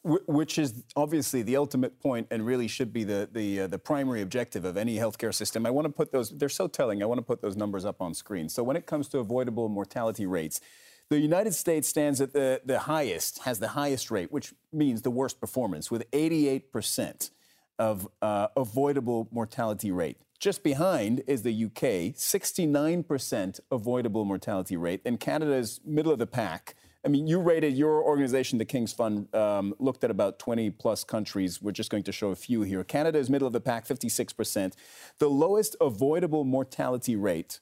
which 0.05 0.59
is 0.59 0.83
obviously 0.97 1.43
the 1.43 1.57
ultimate 1.57 2.01
point 2.01 2.27
and 2.31 2.45
really 2.45 2.67
should 2.67 2.93
be 2.93 3.05
the 3.05 3.29
the, 3.33 3.61
uh, 3.63 3.67
the 3.69 3.79
primary 3.79 4.21
objective 4.21 4.65
of 4.65 4.77
any 4.77 4.97
healthcare 4.97 5.33
system. 5.33 5.65
I 5.65 5.71
want 5.71 5.87
to 5.87 5.93
put 5.93 6.11
those; 6.11 6.31
they're 6.31 6.49
so 6.49 6.67
telling. 6.67 7.03
I 7.03 7.07
want 7.07 7.19
to 7.19 7.23
put 7.23 7.41
those 7.41 7.57
numbers 7.57 7.85
up 7.85 8.01
on 8.01 8.15
screen. 8.15 8.49
So 8.49 8.63
when 8.63 8.77
it 8.77 8.87
comes 8.87 9.09
to 9.09 9.19
avoidable 9.19 9.69
mortality 9.69 10.27
rates, 10.27 10.61
the 11.09 11.21
United 11.21 11.55
States 11.55 11.87
stands 11.89 12.21
at 12.21 12.33
the 12.33 12.61
the 12.65 12.81
highest, 12.81 13.41
has 13.41 13.61
the 13.61 13.69
highest 13.69 14.11
rate, 14.11 14.33
which 14.33 14.53
means 14.73 15.03
the 15.03 15.11
worst 15.11 15.41
performance, 15.41 15.91
with 15.91 16.05
88 16.13 16.73
percent 16.73 17.31
of 17.79 18.09
uh, 18.21 18.49
avoidable 18.57 19.29
mortality 19.31 19.93
rate. 19.93 20.19
Just 20.43 20.65
behind 20.65 21.23
is 21.29 21.43
the 21.43 21.67
UK, 21.67 22.17
69% 22.17 23.61
avoidable 23.71 24.25
mortality 24.25 24.77
rate, 24.77 25.01
and 25.05 25.21
Canada's 25.21 25.81
middle 25.85 26.11
of 26.11 26.19
the 26.19 26.27
pack 26.27 26.75
I 27.05 27.09
mean, 27.09 27.27
you 27.27 27.41
rated 27.41 27.77
your 27.77 28.01
organization, 28.05 28.59
the 28.59 28.65
King's 28.65 28.93
Fund, 28.93 29.35
um, 29.35 29.75
looked 29.81 30.05
at 30.05 30.11
about 30.13 30.39
20 30.39 30.71
plus 30.71 31.03
countries. 31.03 31.61
We're 31.61 31.73
just 31.73 31.91
going 31.91 32.05
to 32.05 32.13
show 32.13 32.31
a 32.31 32.37
few 32.37 32.63
here. 32.63 32.85
Canada 32.85 33.19
is 33.19 33.29
middle 33.29 33.49
of 33.49 33.53
the 33.53 33.61
pack, 33.61 33.89
56%. 33.89 34.75
The 35.19 35.29
lowest 35.29 35.75
avoidable 35.81 36.45
mortality 36.45 37.17
rate 37.17 37.59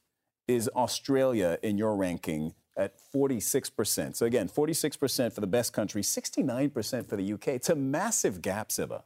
is 0.47 0.69
Australia 0.77 1.59
in 1.63 1.79
your 1.79 1.97
ranking 1.97 2.53
at 2.77 2.97
46%. 3.15 4.15
So 4.15 4.27
again, 4.27 4.51
46% 4.51 5.33
for 5.33 5.41
the 5.41 5.47
best 5.47 5.73
country, 5.73 6.03
69% 6.03 7.09
for 7.09 7.17
the 7.17 7.33
UK. 7.33 7.49
It's 7.49 7.71
a 7.71 7.75
massive 7.75 8.43
gap, 8.43 8.71
Siva. 8.71 9.05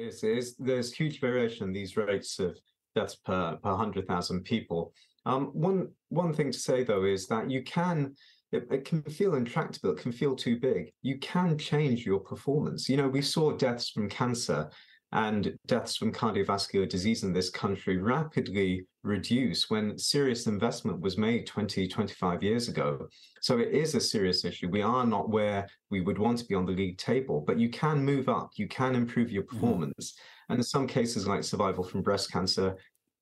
Is, 0.00 0.24
is. 0.24 0.56
There's 0.56 0.92
huge 0.92 1.20
variation 1.20 1.66
in 1.66 1.72
these 1.72 1.96
rates 1.96 2.38
of 2.38 2.58
deaths 2.94 3.16
per, 3.16 3.56
per 3.62 3.70
100,000 3.70 4.44
people. 4.44 4.94
Um, 5.26 5.46
one, 5.48 5.88
one 6.08 6.32
thing 6.32 6.50
to 6.50 6.58
say, 6.58 6.84
though, 6.84 7.04
is 7.04 7.26
that 7.26 7.50
you 7.50 7.62
can 7.62 8.14
it, 8.52 8.66
it, 8.70 8.84
can 8.84 9.02
feel 9.02 9.34
intractable, 9.34 9.92
it 9.92 9.98
can 9.98 10.10
feel 10.10 10.34
too 10.34 10.58
big. 10.58 10.90
You 11.02 11.18
can 11.18 11.56
change 11.56 12.04
your 12.04 12.18
performance. 12.18 12.88
You 12.88 12.96
know, 12.96 13.08
we 13.08 13.22
saw 13.22 13.52
deaths 13.52 13.90
from 13.90 14.08
cancer 14.08 14.70
and 15.12 15.56
deaths 15.66 15.96
from 15.96 16.12
cardiovascular 16.12 16.88
disease 16.88 17.24
in 17.24 17.32
this 17.32 17.50
country 17.50 17.96
rapidly 17.96 18.86
reduce 19.02 19.68
when 19.68 19.98
serious 19.98 20.46
investment 20.46 21.00
was 21.00 21.18
made 21.18 21.46
20, 21.46 21.88
25 21.88 22.42
years 22.42 22.68
ago. 22.68 23.08
So 23.40 23.58
it 23.58 23.68
is 23.68 23.94
a 23.94 24.00
serious 24.00 24.44
issue. 24.44 24.68
We 24.68 24.82
are 24.82 25.04
not 25.04 25.30
where 25.30 25.66
we 25.90 26.00
would 26.00 26.18
want 26.18 26.38
to 26.38 26.44
be 26.44 26.54
on 26.54 26.66
the 26.66 26.72
league 26.72 26.98
table, 26.98 27.42
but 27.44 27.58
you 27.58 27.70
can 27.70 28.04
move 28.04 28.28
up, 28.28 28.52
you 28.54 28.68
can 28.68 28.94
improve 28.94 29.32
your 29.32 29.42
mm-hmm. 29.42 29.56
performance. 29.56 30.12
Mm-hmm. 30.12 30.52
And 30.52 30.60
in 30.60 30.64
some 30.64 30.86
cases, 30.86 31.26
like 31.26 31.42
survival 31.42 31.82
from 31.82 32.02
breast 32.02 32.30
cancer, 32.30 32.76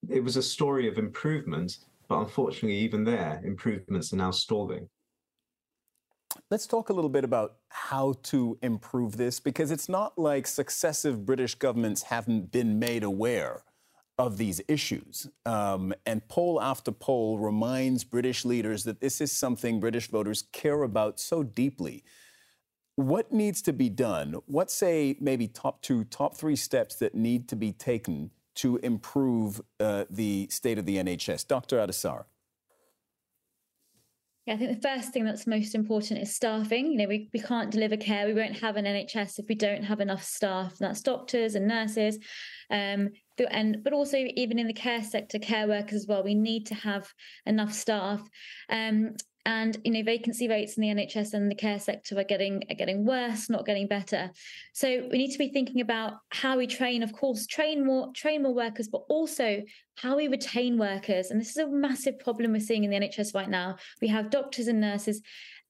it 0.09 0.23
was 0.23 0.37
a 0.37 0.43
story 0.43 0.89
of 0.89 0.99
improvement, 0.99 1.79
but 2.09 2.21
unfortunately, 2.21 2.79
even 2.79 3.05
there, 3.05 3.41
improvements 3.45 4.13
are 4.13 4.17
now 4.17 4.31
stalling. 4.31 4.89
Let's 6.51 6.67
talk 6.67 6.89
a 6.89 6.93
little 6.93 7.11
bit 7.11 7.25
about 7.25 7.57
how 7.69 8.15
to 8.25 8.59
improve 8.63 9.17
this 9.17 9.41
because 9.41 9.71
it's 9.71 9.89
not 9.89 10.19
like 10.19 10.47
successive 10.47 11.27
British 11.27 11.55
governments 11.55 12.03
haven't 12.05 12.51
been 12.51 12.79
made 12.79 13.03
aware 13.03 13.65
of 14.19 14.37
these 14.37 14.61
issues. 14.67 15.29
Um, 15.47 15.95
and 16.05 16.27
poll 16.29 16.61
after 16.61 16.91
poll 16.91 17.39
reminds 17.39 18.03
British 18.03 18.45
leaders 18.45 18.85
that 18.85 19.01
this 19.01 19.21
is 19.21 19.31
something 19.31 19.79
British 19.79 20.09
voters 20.09 20.43
care 20.53 20.83
about 20.83 21.21
so 21.21 21.43
deeply. 21.43 22.03
What 22.97 23.31
needs 23.33 23.63
to 23.63 23.73
be 23.73 23.89
done? 23.89 24.35
What 24.47 24.71
say 24.73 25.17
maybe 25.21 25.47
top 25.47 25.83
two, 25.83 26.03
top 26.05 26.37
three 26.37 26.57
steps 26.57 26.97
that 26.97 27.15
need 27.15 27.49
to 27.51 27.57
be 27.57 27.73
taken 27.73 28.33
to 28.57 28.79
improve 28.79 29.61
uh, 29.79 30.07
the 30.11 30.49
state 30.51 30.79
of 30.79 30.87
the 30.87 30.97
NHS? 30.97 31.47
Dr. 31.47 31.79
Adesar. 31.79 32.25
Yeah, 34.49 34.55
I 34.55 34.57
think 34.57 34.81
the 34.81 34.89
first 34.89 35.13
thing 35.13 35.27
that's 35.27 35.47
most 35.47 35.75
important 35.75 36.23
is 36.23 36.35
staffing. 36.35 36.91
You 36.91 36.97
know, 36.97 37.07
we, 37.07 37.29
we 37.35 37.41
can't 37.41 37.71
deliver 37.71 37.99
care. 37.99 38.27
We 38.27 38.33
won't 38.33 38.59
have 38.59 38.77
an 38.77 38.87
NHS 38.87 39.39
if 39.39 39.45
we 39.47 39.55
don't 39.55 39.85
have 39.85 40.01
enough 40.01 40.25
staff. 40.25 40.71
And 40.71 40.89
that's 40.89 41.03
doctors 41.03 41.55
and 41.55 41.69
nurses. 41.69 42.19
Um, 42.71 43.11
and 43.51 43.85
but 43.85 43.93
also 43.93 44.17
even 44.17 44.59
in 44.59 44.67
the 44.67 44.73
care 44.73 45.03
sector, 45.03 45.39
care 45.39 45.69
workers 45.69 45.93
as 46.01 46.07
well. 46.07 46.25
We 46.25 46.35
need 46.35 46.65
to 46.69 46.75
have 46.75 47.13
enough 47.45 47.75
staff. 47.75 48.23
Um, 48.71 49.17
and 49.45 49.79
you 49.85 49.93
know 49.93 50.03
vacancy 50.03 50.49
rates 50.49 50.77
in 50.77 50.83
the 50.83 50.89
NHS 50.89 51.33
and 51.35 51.51
the 51.51 51.55
care 51.55 51.79
sector 51.79 52.19
are 52.19 52.25
getting 52.25 52.63
are 52.71 52.75
getting 52.75 53.05
worse, 53.05 53.51
not 53.51 53.67
getting 53.67 53.87
better. 53.87 54.31
So 54.73 55.09
we 55.11 55.19
need 55.19 55.33
to 55.33 55.39
be 55.39 55.51
thinking 55.51 55.83
about 55.83 56.15
how 56.31 56.57
we 56.57 56.67
train, 56.67 57.03
of 57.03 57.13
course, 57.13 57.47
train 57.47 57.85
more 57.85 58.13
train 58.15 58.43
more 58.43 58.55
workers, 58.55 58.89
but 58.89 59.03
also 59.09 59.63
how 60.01 60.17
we 60.17 60.29
retain 60.29 60.79
workers. 60.79 61.31
And 61.31 61.41
this 61.41 61.51
is 61.51 61.57
a 61.57 61.67
massive 61.67 62.19
problem 62.19 62.53
we're 62.53 62.61
seeing 62.61 62.85
in 62.85 62.91
the 62.91 62.97
NHS 62.97 63.35
right 63.35 63.49
now. 63.49 63.77
We 64.01 64.09
have 64.09 64.31
doctors 64.31 64.69
and 64.69 64.81
nurses 64.81 65.23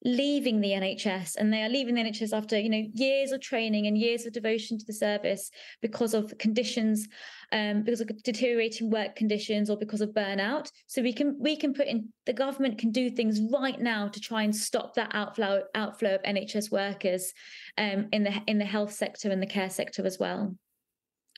leaving 0.04 0.60
the 0.60 0.70
NHS 0.70 1.34
and 1.36 1.52
they 1.52 1.62
are 1.62 1.68
leaving 1.68 1.94
the 1.94 2.02
NHS 2.02 2.36
after 2.36 2.58
you 2.58 2.70
know 2.70 2.84
years 2.94 3.32
of 3.32 3.40
training 3.40 3.88
and 3.88 3.98
years 3.98 4.26
of 4.26 4.32
devotion 4.32 4.78
to 4.78 4.84
the 4.86 4.92
service 4.92 5.50
because 5.82 6.14
of 6.14 6.32
conditions 6.38 7.08
um, 7.50 7.82
because 7.82 8.00
of 8.00 8.22
deteriorating 8.22 8.90
work 8.90 9.16
conditions 9.16 9.68
or 9.68 9.76
because 9.76 10.00
of 10.00 10.10
burnout 10.10 10.70
so 10.86 11.02
we 11.02 11.12
can 11.12 11.36
we 11.40 11.56
can 11.56 11.74
put 11.74 11.88
in 11.88 12.10
the 12.26 12.32
government 12.32 12.78
can 12.78 12.92
do 12.92 13.10
things 13.10 13.40
right 13.52 13.80
now 13.80 14.06
to 14.06 14.20
try 14.20 14.44
and 14.44 14.54
stop 14.54 14.94
that 14.94 15.10
outflow 15.14 15.62
outflow 15.74 16.14
of 16.14 16.22
NHS 16.22 16.70
workers 16.70 17.32
um, 17.76 18.06
in 18.12 18.22
the 18.22 18.32
in 18.46 18.58
the 18.58 18.64
health 18.64 18.92
sector 18.92 19.32
and 19.32 19.42
the 19.42 19.46
care 19.46 19.70
sector 19.70 20.06
as 20.06 20.16
well 20.16 20.54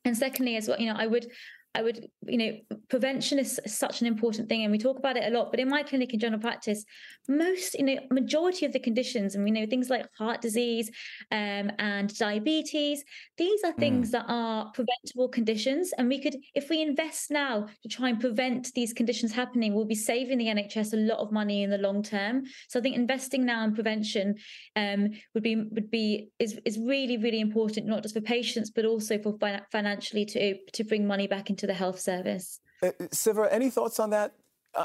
and 0.04 0.14
secondly 0.14 0.56
as 0.56 0.68
well 0.68 0.78
you 0.78 0.92
know 0.92 0.98
I 0.98 1.06
would 1.06 1.30
I 1.74 1.82
would, 1.82 2.08
you 2.26 2.36
know, 2.36 2.78
prevention 2.88 3.38
is 3.38 3.60
such 3.64 4.00
an 4.00 4.08
important 4.08 4.48
thing, 4.48 4.62
and 4.62 4.72
we 4.72 4.78
talk 4.78 4.98
about 4.98 5.16
it 5.16 5.32
a 5.32 5.36
lot. 5.36 5.52
But 5.52 5.60
in 5.60 5.68
my 5.68 5.84
clinic 5.84 6.12
in 6.12 6.18
general 6.18 6.40
practice, 6.40 6.84
most, 7.28 7.74
you 7.74 7.84
know, 7.84 7.96
majority 8.10 8.66
of 8.66 8.72
the 8.72 8.80
conditions, 8.80 9.34
and 9.34 9.44
we 9.44 9.52
know 9.52 9.66
things 9.66 9.88
like 9.88 10.06
heart 10.18 10.40
disease 10.40 10.90
um, 11.30 11.70
and 11.78 12.12
diabetes, 12.18 13.04
these 13.38 13.62
are 13.62 13.72
things 13.74 14.08
mm. 14.08 14.12
that 14.12 14.24
are 14.26 14.72
preventable 14.72 15.28
conditions, 15.28 15.92
and 15.96 16.08
we 16.08 16.20
could, 16.20 16.36
if 16.54 16.68
we 16.70 16.82
invest 16.82 17.30
now 17.30 17.68
to 17.82 17.88
try 17.88 18.08
and 18.08 18.20
prevent 18.20 18.72
these 18.74 18.92
conditions 18.92 19.32
happening, 19.32 19.72
we'll 19.72 19.84
be 19.84 19.94
saving 19.94 20.38
the 20.38 20.46
NHS 20.46 20.92
a 20.92 20.96
lot 20.96 21.20
of 21.20 21.30
money 21.30 21.62
in 21.62 21.70
the 21.70 21.78
long 21.78 22.02
term. 22.02 22.42
So 22.68 22.80
I 22.80 22.82
think 22.82 22.96
investing 22.96 23.46
now 23.46 23.62
in 23.62 23.74
prevention 23.74 24.34
um, 24.74 25.10
would 25.34 25.44
be 25.44 25.54
would 25.54 25.90
be 25.90 26.30
is 26.40 26.58
is 26.64 26.78
really 26.78 27.16
really 27.16 27.40
important, 27.40 27.86
not 27.86 28.02
just 28.02 28.14
for 28.14 28.20
patients 28.20 28.70
but 28.70 28.84
also 28.84 29.18
for 29.18 29.36
financially 29.70 30.24
to 30.24 30.58
to 30.72 30.84
bring 30.84 31.06
money 31.06 31.28
back 31.28 31.48
into 31.48 31.59
to 31.60 31.66
the 31.66 31.74
health 31.74 32.00
service. 32.00 32.60
Uh, 32.82 32.90
Siva, 33.12 33.48
any 33.52 33.70
thoughts 33.70 34.00
on 34.00 34.10
that? 34.10 34.34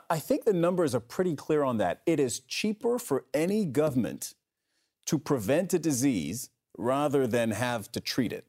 I 0.10 0.20
think 0.20 0.46
the 0.46 0.54
numbers 0.54 0.96
are 0.96 1.00
pretty 1.00 1.36
clear 1.36 1.64
on 1.64 1.78
that. 1.78 2.02
It 2.06 2.20
is 2.20 2.40
cheaper 2.40 2.98
for 2.98 3.26
any 3.34 3.66
government 3.66 4.34
to 5.06 5.20
prevent 5.20 5.74
a 5.74 5.80
disease 5.80 6.50
rather 6.78 7.28
than 7.28 7.52
have 7.52 7.92
to 7.92 8.00
treat 8.00 8.34
it. 8.34 8.46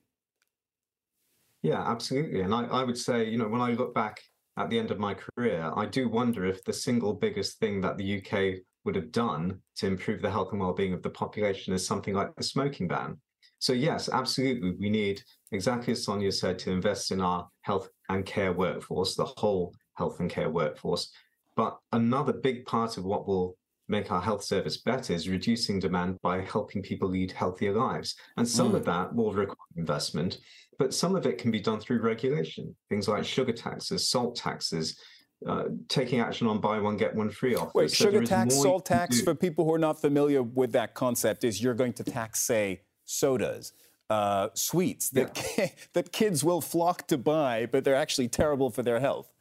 Yeah, 1.63 1.83
absolutely. 1.87 2.41
And 2.41 2.55
I, 2.55 2.65
I 2.65 2.85
would 2.85 2.97
say, 2.97 3.29
you 3.29 3.39
know, 3.39 3.49
when 3.49 3.61
I 3.61 3.73
look 3.73 3.95
back 3.95 4.21
at 4.57 4.71
the 4.71 4.79
end 4.79 4.91
of 4.91 4.99
my 4.99 5.15
career, 5.15 5.71
I 5.77 5.87
do 5.87 6.09
wonder 6.09 6.47
if 6.47 6.65
the 6.65 6.73
single 6.73 7.13
biggest 7.13 7.59
thing 7.59 7.81
that 7.83 7.99
the 7.99 8.19
UK 8.19 8.63
would 8.85 8.95
have 8.95 9.13
done 9.13 9.61
to 9.77 9.87
improve 9.87 10.23
the 10.23 10.31
health 10.31 10.53
and 10.53 10.61
well-being 10.61 10.95
of 10.95 11.03
the 11.03 11.11
population 11.11 11.75
is 11.75 11.87
something 11.87 12.15
like 12.15 12.35
the 12.37 12.43
smoking 12.43 12.89
ban. 12.89 13.19
So 13.59 13.73
yes, 13.73 14.09
absolutely, 14.13 14.73
we 14.79 14.91
need 14.91 15.23
exactly 15.53 15.93
as 15.93 16.05
Sonia 16.05 16.33
said 16.33 16.59
to 16.61 16.71
invest 16.71 17.11
in 17.11 17.21
our 17.21 17.49
health 17.63 17.89
and 18.09 18.25
care 18.25 18.53
workforce, 18.53 19.15
the 19.17 19.25
whole 19.25 19.75
health 19.95 20.21
and 20.21 20.31
care 20.31 20.51
workforce. 20.51 21.11
But 21.57 21.79
another 21.93 22.33
big 22.33 22.67
part 22.67 22.99
of 22.99 23.05
what 23.05 23.27
will 23.27 23.57
make 23.89 24.11
our 24.11 24.21
health 24.21 24.45
service 24.45 24.79
better 24.79 25.13
is 25.13 25.29
reducing 25.29 25.79
demand 25.79 26.21
by 26.23 26.41
helping 26.41 26.83
people 26.83 27.09
lead 27.09 27.33
healthier 27.33 27.73
lives. 27.73 28.17
And 28.37 28.47
some 28.47 28.73
mm. 28.73 28.77
of 28.77 28.85
that 28.85 29.15
will 29.15 29.33
require 29.33 29.57
investment, 29.77 30.39
but 30.79 30.93
some 30.93 31.15
of 31.15 31.25
it 31.25 31.39
can 31.39 31.51
be 31.51 31.61
done 31.61 31.81
through 31.81 32.01
regulation, 32.01 32.75
things 32.89 33.09
like 33.09 33.25
sugar 33.25 33.53
taxes, 33.53 34.09
salt 34.11 34.37
taxes, 34.37 35.01
uh, 35.47 35.65
taking 35.89 36.21
action 36.21 36.47
on 36.47 36.61
buy 36.61 36.79
one 36.79 36.97
get 36.97 37.15
one 37.15 37.31
free 37.31 37.55
offers. 37.55 37.73
Wait, 37.75 37.91
so 37.91 38.07
sugar 38.07 38.25
tax, 38.25 38.55
salt 38.55 38.87
tax 38.87 39.21
for 39.21 39.35
people 39.35 39.65
who 39.65 39.75
are 39.75 39.79
not 39.79 40.01
familiar 40.01 40.43
with 40.43 40.73
that 40.73 40.95
concept 40.95 41.45
is 41.45 41.63
you're 41.63 41.75
going 41.75 41.93
to 41.93 42.05
tax, 42.05 42.41
say, 42.41 42.81
sodas, 43.07 43.73
uh, 44.11 44.49
sweets 44.55 45.09
that 45.11 45.55
yeah. 45.57 45.69
that 45.95 46.13
kids 46.13 46.45
will 46.45 46.61
flock 46.61 47.07
to 47.09 47.17
buy, 47.17 47.67
but 47.67 47.85
they're 47.85 47.95
actually 47.95 48.29
terrible 48.29 48.71
for 48.71 48.83
their 48.83 49.01
health. 49.01 49.33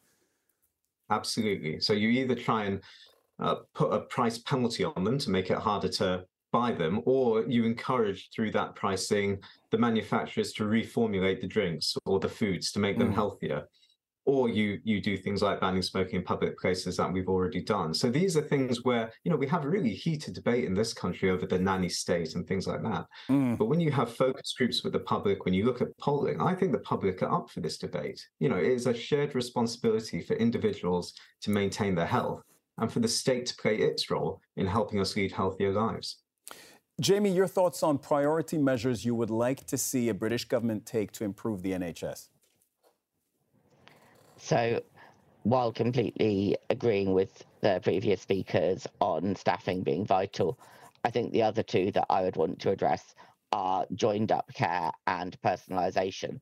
Absolutely. 1.09 1.79
So 1.79 1.93
you 1.93 2.09
either 2.09 2.35
try 2.35 2.65
and 2.65 2.81
uh, 3.39 3.55
put 3.73 3.91
a 3.91 3.99
price 3.99 4.37
penalty 4.39 4.83
on 4.83 5.03
them 5.03 5.17
to 5.19 5.29
make 5.29 5.51
it 5.51 5.57
harder 5.57 5.89
to 5.89 6.25
buy 6.51 6.71
them, 6.71 7.01
or 7.05 7.43
you 7.43 7.65
encourage 7.65 8.29
through 8.31 8.51
that 8.51 8.75
pricing 8.75 9.39
the 9.71 9.77
manufacturers 9.77 10.53
to 10.53 10.63
reformulate 10.63 11.41
the 11.41 11.47
drinks 11.47 11.97
or 12.05 12.19
the 12.19 12.29
foods 12.29 12.71
to 12.71 12.79
make 12.79 12.97
them 12.97 13.11
mm. 13.11 13.15
healthier 13.15 13.67
or 14.25 14.49
you 14.49 14.79
you 14.83 14.99
do 14.99 15.15
things 15.17 15.41
like 15.41 15.61
banning 15.61 15.81
smoking 15.81 16.15
in 16.15 16.23
public 16.23 16.59
places 16.59 16.97
that 16.97 17.11
we've 17.11 17.29
already 17.29 17.61
done. 17.61 17.93
So 17.93 18.09
these 18.09 18.35
are 18.35 18.41
things 18.41 18.83
where 18.83 19.11
you 19.23 19.31
know 19.31 19.37
we 19.37 19.47
have 19.47 19.65
a 19.65 19.69
really 19.69 19.93
heated 19.93 20.33
debate 20.33 20.65
in 20.65 20.73
this 20.73 20.93
country 20.93 21.29
over 21.29 21.45
the 21.45 21.59
nanny 21.59 21.89
state 21.89 22.35
and 22.35 22.47
things 22.47 22.67
like 22.67 22.81
that. 22.83 23.05
Mm. 23.29 23.57
But 23.57 23.65
when 23.65 23.79
you 23.79 23.91
have 23.91 24.15
focus 24.15 24.53
groups 24.57 24.83
with 24.83 24.93
the 24.93 24.99
public, 24.99 25.45
when 25.45 25.53
you 25.53 25.65
look 25.65 25.81
at 25.81 25.97
polling, 25.97 26.41
I 26.41 26.55
think 26.55 26.71
the 26.71 26.79
public 26.79 27.21
are 27.21 27.31
up 27.31 27.49
for 27.49 27.61
this 27.61 27.77
debate. 27.77 28.25
You 28.39 28.49
know, 28.49 28.57
it 28.57 28.65
is 28.65 28.87
a 28.87 28.93
shared 28.93 29.35
responsibility 29.35 30.21
for 30.21 30.33
individuals 30.35 31.13
to 31.41 31.51
maintain 31.51 31.95
their 31.95 32.05
health 32.07 32.41
and 32.77 32.91
for 32.91 32.99
the 32.99 33.07
state 33.07 33.45
to 33.47 33.55
play 33.55 33.77
its 33.77 34.09
role 34.09 34.41
in 34.57 34.65
helping 34.67 34.99
us 34.99 35.15
lead 35.15 35.31
healthier 35.31 35.71
lives. 35.71 36.17
Jamie, 37.01 37.31
your 37.31 37.47
thoughts 37.47 37.83
on 37.83 37.97
priority 37.97 38.57
measures 38.57 39.03
you 39.03 39.15
would 39.15 39.29
like 39.29 39.65
to 39.67 39.77
see 39.77 40.07
a 40.07 40.13
British 40.13 40.45
government 40.45 40.85
take 40.85 41.11
to 41.13 41.25
improve 41.25 41.61
the 41.61 41.73
NHS? 41.73 42.29
So, 44.45 44.83
while 45.41 45.71
completely 45.71 46.55
agreeing 46.69 47.13
with 47.13 47.43
the 47.61 47.79
previous 47.81 48.21
speakers 48.21 48.85
on 49.01 49.35
staffing 49.35 49.81
being 49.81 50.05
vital, 50.05 50.59
I 51.03 51.09
think 51.09 51.31
the 51.33 51.41
other 51.41 51.63
two 51.63 51.89
that 51.93 52.05
I 52.11 52.21
would 52.21 52.35
want 52.35 52.59
to 52.59 52.69
address 52.69 53.15
are 53.51 53.87
joined 53.95 54.31
up 54.31 54.53
care 54.53 54.91
and 55.07 55.35
personalisation. 55.41 56.41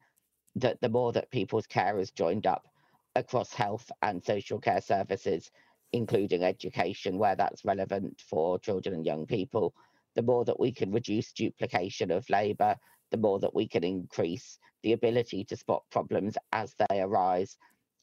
That 0.58 0.82
the 0.82 0.89
more 0.89 1.13
that 1.13 1.32
people's 1.32 1.66
care 1.66 1.98
is 1.98 2.12
joined 2.12 2.46
up 2.46 2.68
across 3.16 3.54
health 3.54 3.89
and 4.02 4.22
social 4.22 4.60
care 4.60 4.82
services, 4.82 5.50
including 5.94 6.44
education, 6.44 7.18
where 7.18 7.38
that's 7.38 7.63
relevant 7.63 8.20
for 8.20 8.60
children 8.60 8.96
and 8.96 9.06
young 9.06 9.26
people, 9.26 9.74
the 10.16 10.24
more 10.24 10.44
that 10.44 10.60
we 10.60 10.74
can 10.74 10.92
reduce 10.92 11.32
duplication 11.32 12.12
of 12.12 12.30
labour, 12.30 12.76
the 13.12 13.18
more 13.18 13.39
that 13.39 13.56
we 13.56 13.66
can 13.66 13.86
increase 13.86 14.60
the 14.82 14.92
ability 14.92 15.46
to 15.46 15.56
spot 15.56 15.86
problems 15.89 16.36
as 16.52 16.76
they 16.89 17.00
arise 17.00 17.58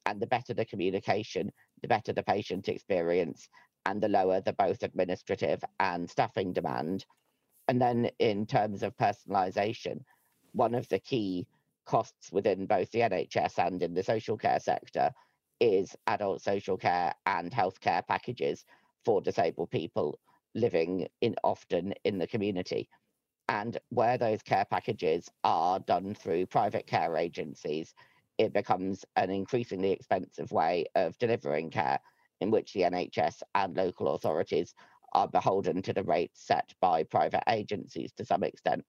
and 0.06 0.20
the 0.20 0.26
better 0.26 0.54
the 0.54 0.64
communication, 0.64 1.52
the 1.82 1.88
better 1.88 2.12
the 2.12 2.22
patient 2.22 2.68
experience, 2.68 3.48
and 3.86 4.00
the 4.00 4.08
lower 4.08 4.40
the 4.40 4.52
both 4.52 4.82
administrative 4.82 5.62
and 5.78 6.08
staffing 6.08 6.52
demand. 6.52 7.04
And 7.68 7.80
then, 7.80 8.10
in 8.18 8.46
terms 8.46 8.82
of 8.82 8.96
personalisation, 8.96 10.00
one 10.52 10.74
of 10.74 10.88
the 10.88 10.98
key 10.98 11.46
costs 11.84 12.30
within 12.32 12.66
both 12.66 12.90
the 12.90 13.00
NHS 13.00 13.64
and 13.64 13.82
in 13.82 13.94
the 13.94 14.02
social 14.02 14.36
care 14.36 14.60
sector 14.60 15.10
is 15.60 15.94
adult 16.06 16.40
social 16.40 16.76
care 16.76 17.14
and 17.26 17.52
healthcare 17.52 18.06
packages 18.06 18.64
for 19.04 19.20
disabled 19.20 19.70
people 19.70 20.18
living 20.54 21.06
in 21.20 21.34
often 21.44 21.94
in 22.04 22.18
the 22.18 22.26
community. 22.26 22.88
And 23.48 23.76
where 23.88 24.16
those 24.16 24.42
care 24.42 24.64
packages 24.64 25.28
are 25.44 25.80
done 25.80 26.14
through 26.14 26.46
private 26.46 26.86
care 26.86 27.16
agencies, 27.16 27.94
it 28.40 28.54
becomes 28.54 29.04
an 29.16 29.28
increasingly 29.28 29.92
expensive 29.92 30.50
way 30.50 30.86
of 30.94 31.18
delivering 31.18 31.68
care 31.68 32.00
in 32.40 32.50
which 32.50 32.72
the 32.72 32.80
NHS 32.80 33.42
and 33.54 33.76
local 33.76 34.14
authorities 34.14 34.74
are 35.12 35.28
beholden 35.28 35.82
to 35.82 35.92
the 35.92 36.04
rates 36.04 36.46
set 36.46 36.72
by 36.80 37.02
private 37.02 37.42
agencies 37.50 38.12
to 38.16 38.24
some 38.24 38.42
extent. 38.42 38.82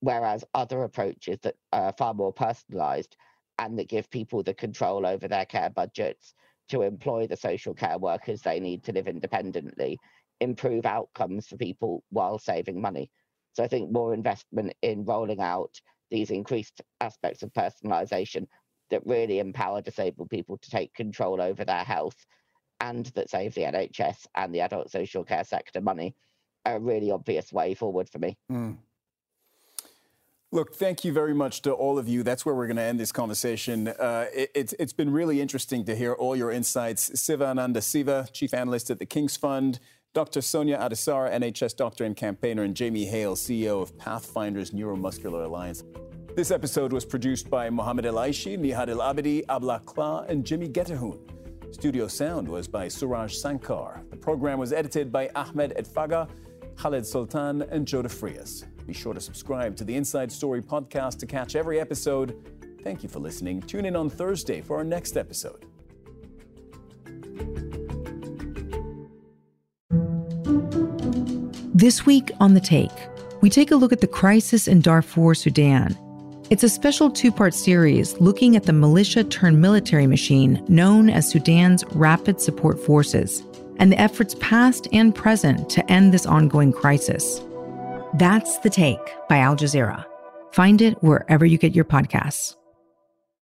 Whereas 0.00 0.44
other 0.54 0.82
approaches 0.82 1.38
that 1.42 1.54
are 1.72 1.94
far 1.96 2.14
more 2.14 2.34
personalised 2.34 3.12
and 3.60 3.78
that 3.78 3.88
give 3.88 4.10
people 4.10 4.42
the 4.42 4.54
control 4.54 5.06
over 5.06 5.28
their 5.28 5.46
care 5.46 5.70
budgets 5.70 6.34
to 6.70 6.82
employ 6.82 7.28
the 7.28 7.36
social 7.36 7.74
care 7.74 7.98
workers 7.98 8.42
they 8.42 8.58
need 8.58 8.82
to 8.84 8.92
live 8.92 9.06
independently, 9.06 10.00
improve 10.40 10.84
outcomes 10.84 11.46
for 11.46 11.56
people 11.56 12.02
while 12.10 12.40
saving 12.40 12.80
money. 12.80 13.08
So 13.52 13.62
I 13.62 13.68
think 13.68 13.92
more 13.92 14.14
investment 14.14 14.72
in 14.82 15.04
rolling 15.04 15.40
out 15.40 15.80
these 16.10 16.30
increased 16.30 16.80
aspects 17.00 17.44
of 17.44 17.52
personalisation 17.52 18.48
that 18.90 19.06
really 19.06 19.38
empower 19.38 19.80
disabled 19.80 20.30
people 20.30 20.58
to 20.58 20.70
take 20.70 20.94
control 20.94 21.40
over 21.40 21.64
their 21.64 21.84
health 21.84 22.26
and 22.80 23.06
that 23.06 23.30
save 23.30 23.54
the 23.54 23.62
NHS 23.62 24.26
and 24.34 24.54
the 24.54 24.60
adult 24.60 24.90
social 24.90 25.24
care 25.24 25.44
sector 25.44 25.80
money 25.80 26.14
are 26.64 26.76
a 26.76 26.80
really 26.80 27.10
obvious 27.10 27.52
way 27.52 27.74
forward 27.74 28.08
for 28.08 28.18
me. 28.18 28.36
Mm. 28.50 28.78
Look, 30.52 30.74
thank 30.74 31.04
you 31.04 31.12
very 31.12 31.32
much 31.32 31.62
to 31.62 31.72
all 31.72 31.96
of 31.96 32.08
you. 32.08 32.24
That's 32.24 32.44
where 32.44 32.54
we're 32.54 32.66
going 32.66 32.76
to 32.76 32.82
end 32.82 32.98
this 32.98 33.12
conversation. 33.12 33.86
Uh, 33.86 34.26
it, 34.34 34.50
it's, 34.54 34.74
it's 34.80 34.92
been 34.92 35.12
really 35.12 35.40
interesting 35.40 35.84
to 35.84 35.94
hear 35.94 36.12
all 36.12 36.34
your 36.34 36.50
insights. 36.50 37.20
Siva 37.20 37.44
Anandaciva, 37.44 38.32
Chief 38.32 38.52
Analyst 38.52 38.90
at 38.90 38.98
the 38.98 39.06
King's 39.06 39.36
Fund, 39.36 39.78
Dr. 40.12 40.40
Sonia 40.40 40.76
Adesara, 40.78 41.32
NHS 41.32 41.76
doctor 41.76 42.04
and 42.04 42.16
campaigner, 42.16 42.64
and 42.64 42.74
Jamie 42.74 43.04
Hale, 43.04 43.36
CEO 43.36 43.80
of 43.80 43.96
Pathfinders 43.96 44.72
Neuromuscular 44.72 45.44
Alliance. 45.44 45.84
This 46.36 46.52
episode 46.52 46.92
was 46.92 47.04
produced 47.04 47.50
by 47.50 47.68
Mohamed 47.70 48.06
El 48.06 48.14
Aishi, 48.14 48.56
Nihad 48.56 48.88
El 48.88 48.98
Abedi, 48.98 49.42
Abla 49.48 49.80
Kla, 49.84 50.24
and 50.28 50.46
Jimmy 50.46 50.68
Getahun. 50.68 51.18
Studio 51.74 52.06
sound 52.06 52.48
was 52.48 52.68
by 52.68 52.86
Suraj 52.86 53.34
Sankar. 53.34 54.08
The 54.10 54.16
program 54.16 54.60
was 54.60 54.72
edited 54.72 55.10
by 55.10 55.28
Ahmed 55.34 55.74
Edfaga, 55.76 56.30
Khaled 56.76 57.04
Sultan, 57.04 57.62
and 57.62 57.84
Joe 57.84 58.04
Frias. 58.04 58.64
Be 58.86 58.92
sure 58.92 59.12
to 59.12 59.20
subscribe 59.20 59.74
to 59.76 59.84
the 59.84 59.96
Inside 59.96 60.30
Story 60.30 60.62
podcast 60.62 61.18
to 61.18 61.26
catch 61.26 61.56
every 61.56 61.80
episode. 61.80 62.36
Thank 62.84 63.02
you 63.02 63.08
for 63.08 63.18
listening. 63.18 63.60
Tune 63.60 63.84
in 63.84 63.96
on 63.96 64.08
Thursday 64.08 64.60
for 64.60 64.76
our 64.76 64.84
next 64.84 65.16
episode. 65.16 65.66
This 71.74 72.06
week 72.06 72.30
on 72.38 72.54
The 72.54 72.60
Take, 72.60 73.08
we 73.40 73.50
take 73.50 73.72
a 73.72 73.76
look 73.76 73.92
at 73.92 74.00
the 74.00 74.06
crisis 74.06 74.68
in 74.68 74.80
Darfur, 74.80 75.34
Sudan 75.34 75.98
it's 76.50 76.64
a 76.64 76.68
special 76.68 77.10
two 77.10 77.30
part 77.30 77.54
series 77.54 78.20
looking 78.20 78.56
at 78.56 78.64
the 78.64 78.72
militia 78.72 79.22
turned 79.22 79.60
military 79.60 80.08
machine 80.08 80.62
known 80.68 81.08
as 81.08 81.30
Sudan's 81.30 81.84
Rapid 81.92 82.40
Support 82.40 82.80
Forces 82.80 83.44
and 83.78 83.92
the 83.92 84.00
efforts 84.00 84.34
past 84.40 84.88
and 84.92 85.14
present 85.14 85.70
to 85.70 85.90
end 85.90 86.12
this 86.12 86.26
ongoing 86.26 86.72
crisis. 86.72 87.40
That's 88.14 88.58
The 88.58 88.70
Take 88.70 88.98
by 89.28 89.38
Al 89.38 89.56
Jazeera. 89.56 90.04
Find 90.52 90.82
it 90.82 91.00
wherever 91.02 91.46
you 91.46 91.56
get 91.56 91.76
your 91.76 91.84
podcasts. 91.84 92.56